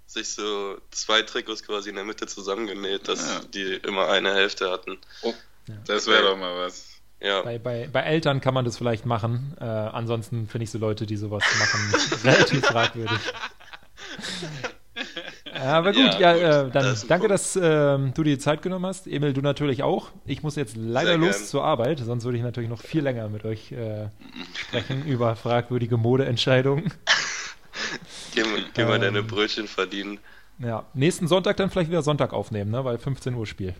sich 0.05 0.29
so 0.29 0.81
zwei 0.91 1.21
Trikots 1.21 1.63
quasi 1.63 1.89
in 1.89 1.95
der 1.95 2.03
Mitte 2.03 2.27
zusammengenäht, 2.27 3.07
dass 3.07 3.21
ja. 3.21 3.39
die 3.53 3.75
immer 3.75 4.09
eine 4.09 4.33
Hälfte 4.33 4.69
hatten. 4.69 4.97
Oh, 5.21 5.33
ja. 5.67 5.75
das 5.85 6.07
wäre 6.07 6.23
doch 6.23 6.37
mal 6.37 6.57
was. 6.57 6.92
Ja. 7.23 7.41
Bei, 7.41 7.57
bei, 7.57 7.89
bei, 7.91 8.01
Eltern 8.01 8.41
kann 8.41 8.53
man 8.53 8.65
das 8.65 8.77
vielleicht 8.77 9.05
machen. 9.05 9.55
Äh, 9.59 9.63
ansonsten 9.63 10.47
finde 10.47 10.65
ich 10.65 10.71
so 10.71 10.77
Leute, 10.77 11.05
die 11.05 11.15
sowas 11.15 11.43
machen, 11.57 12.19
relativ 12.25 12.65
fragwürdig. 12.65 13.19
Aber 15.53 15.93
gut, 15.93 16.19
ja, 16.19 16.35
ja 16.35 16.63
gut, 16.63 16.69
äh, 16.69 16.73
dann 16.73 16.83
das 16.83 17.07
danke, 17.07 17.29
dass 17.29 17.55
äh, 17.55 17.61
du 17.61 18.23
dir 18.23 18.35
die 18.35 18.37
Zeit 18.37 18.61
genommen 18.61 18.85
hast. 18.85 19.07
Emil, 19.07 19.31
du 19.31 19.41
natürlich 19.41 19.83
auch. 19.83 20.09
Ich 20.25 20.43
muss 20.43 20.57
jetzt 20.57 20.75
leider 20.75 21.11
Sehr 21.11 21.17
los 21.17 21.37
gern. 21.37 21.47
zur 21.47 21.63
Arbeit, 21.63 21.99
sonst 21.99 22.25
würde 22.25 22.37
ich 22.37 22.43
natürlich 22.43 22.69
noch 22.69 22.81
viel 22.81 23.01
länger 23.01 23.29
mit 23.29 23.45
euch 23.45 23.71
äh, 23.71 24.09
sprechen 24.53 25.05
über 25.05 25.37
fragwürdige 25.37 25.95
Modeentscheidungen. 25.95 26.91
Geh, 28.35 28.43
geh 28.73 28.83
mal 28.83 28.95
ähm, 28.95 29.01
deine 29.01 29.23
Brötchen 29.23 29.67
verdienen. 29.67 30.19
Ja, 30.59 30.85
nächsten 30.93 31.27
Sonntag 31.27 31.57
dann 31.57 31.69
vielleicht 31.69 31.89
wieder 31.89 32.03
Sonntag 32.03 32.33
aufnehmen, 32.33 32.71
ne? 32.71 32.83
Weil 32.83 32.97
15 32.97 33.33
Uhr 33.33 33.45
Spiel. 33.45 33.73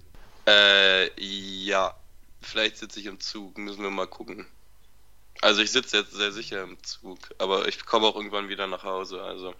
Äh, 0.48 1.10
ja. 1.18 1.94
Vielleicht 2.44 2.78
sitze 2.78 3.00
ich 3.00 3.06
im 3.06 3.20
Zug, 3.20 3.58
müssen 3.58 3.84
wir 3.84 3.90
mal 3.90 4.08
gucken. 4.08 4.46
Also 5.42 5.62
ich 5.62 5.72
sitze 5.72 5.98
jetzt 5.98 6.14
sehr 6.14 6.32
sicher 6.32 6.64
im 6.64 6.82
Zug, 6.84 7.18
aber 7.38 7.68
ich 7.68 7.86
komme 7.86 8.08
auch 8.08 8.16
irgendwann 8.16 8.50
wieder 8.50 8.68
nach 8.68 8.84
Hause, 8.84 9.22
also. 9.22 9.54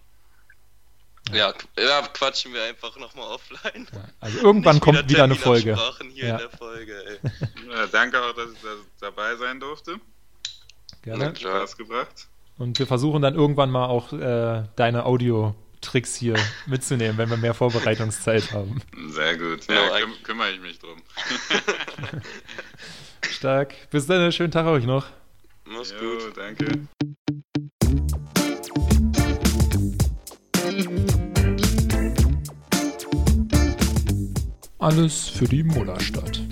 Ja, 1.32 1.52
ja 1.78 2.02
quatschen 2.12 2.52
wir 2.52 2.62
einfach 2.64 2.96
nochmal 2.98 3.28
offline. 3.28 3.86
Ja, 3.92 4.04
also 4.20 4.38
irgendwann 4.40 4.80
kommt 4.80 4.98
wieder, 4.98 5.08
wieder 5.08 5.24
eine 5.24 5.34
Folge. 5.34 5.78
Hier 6.12 6.26
ja. 6.26 6.34
in 6.34 6.38
der 6.38 6.50
Folge 6.50 7.20
ja, 7.70 7.86
danke 7.86 8.22
auch, 8.22 8.34
dass 8.34 8.52
ich 8.52 8.58
da 8.60 8.76
dabei 9.00 9.36
sein 9.36 9.58
durfte. 9.58 9.98
Gerne. 11.02 11.26
Hat 11.26 11.40
Spaß 11.40 11.76
gebracht. 11.76 12.28
Und 12.56 12.78
wir 12.78 12.86
versuchen 12.86 13.22
dann 13.22 13.34
irgendwann 13.34 13.70
mal 13.70 13.86
auch 13.86 14.12
äh, 14.12 14.64
deine 14.76 15.04
Audio-Tricks 15.06 16.14
hier 16.14 16.34
mitzunehmen, 16.66 17.18
wenn 17.18 17.30
wir 17.30 17.36
mehr 17.36 17.54
Vorbereitungszeit 17.54 18.52
haben. 18.52 18.80
Sehr 19.08 19.36
gut. 19.36 19.66
Ja, 19.68 19.98
küm 19.98 20.12
kümmere 20.22 20.52
ich 20.52 20.60
mich 20.60 20.78
drum. 20.78 21.02
Stark. 23.44 23.74
Bis 23.90 24.06
dann, 24.06 24.32
schönen 24.32 24.50
Tag 24.50 24.64
euch 24.64 24.86
noch. 24.86 25.04
Mach's 25.66 25.90
jo, 25.90 25.98
gut. 25.98 26.34
Danke. 26.34 26.64
Alles 34.78 35.28
für 35.28 35.44
die 35.44 35.62
Mullerstadt. 35.62 36.43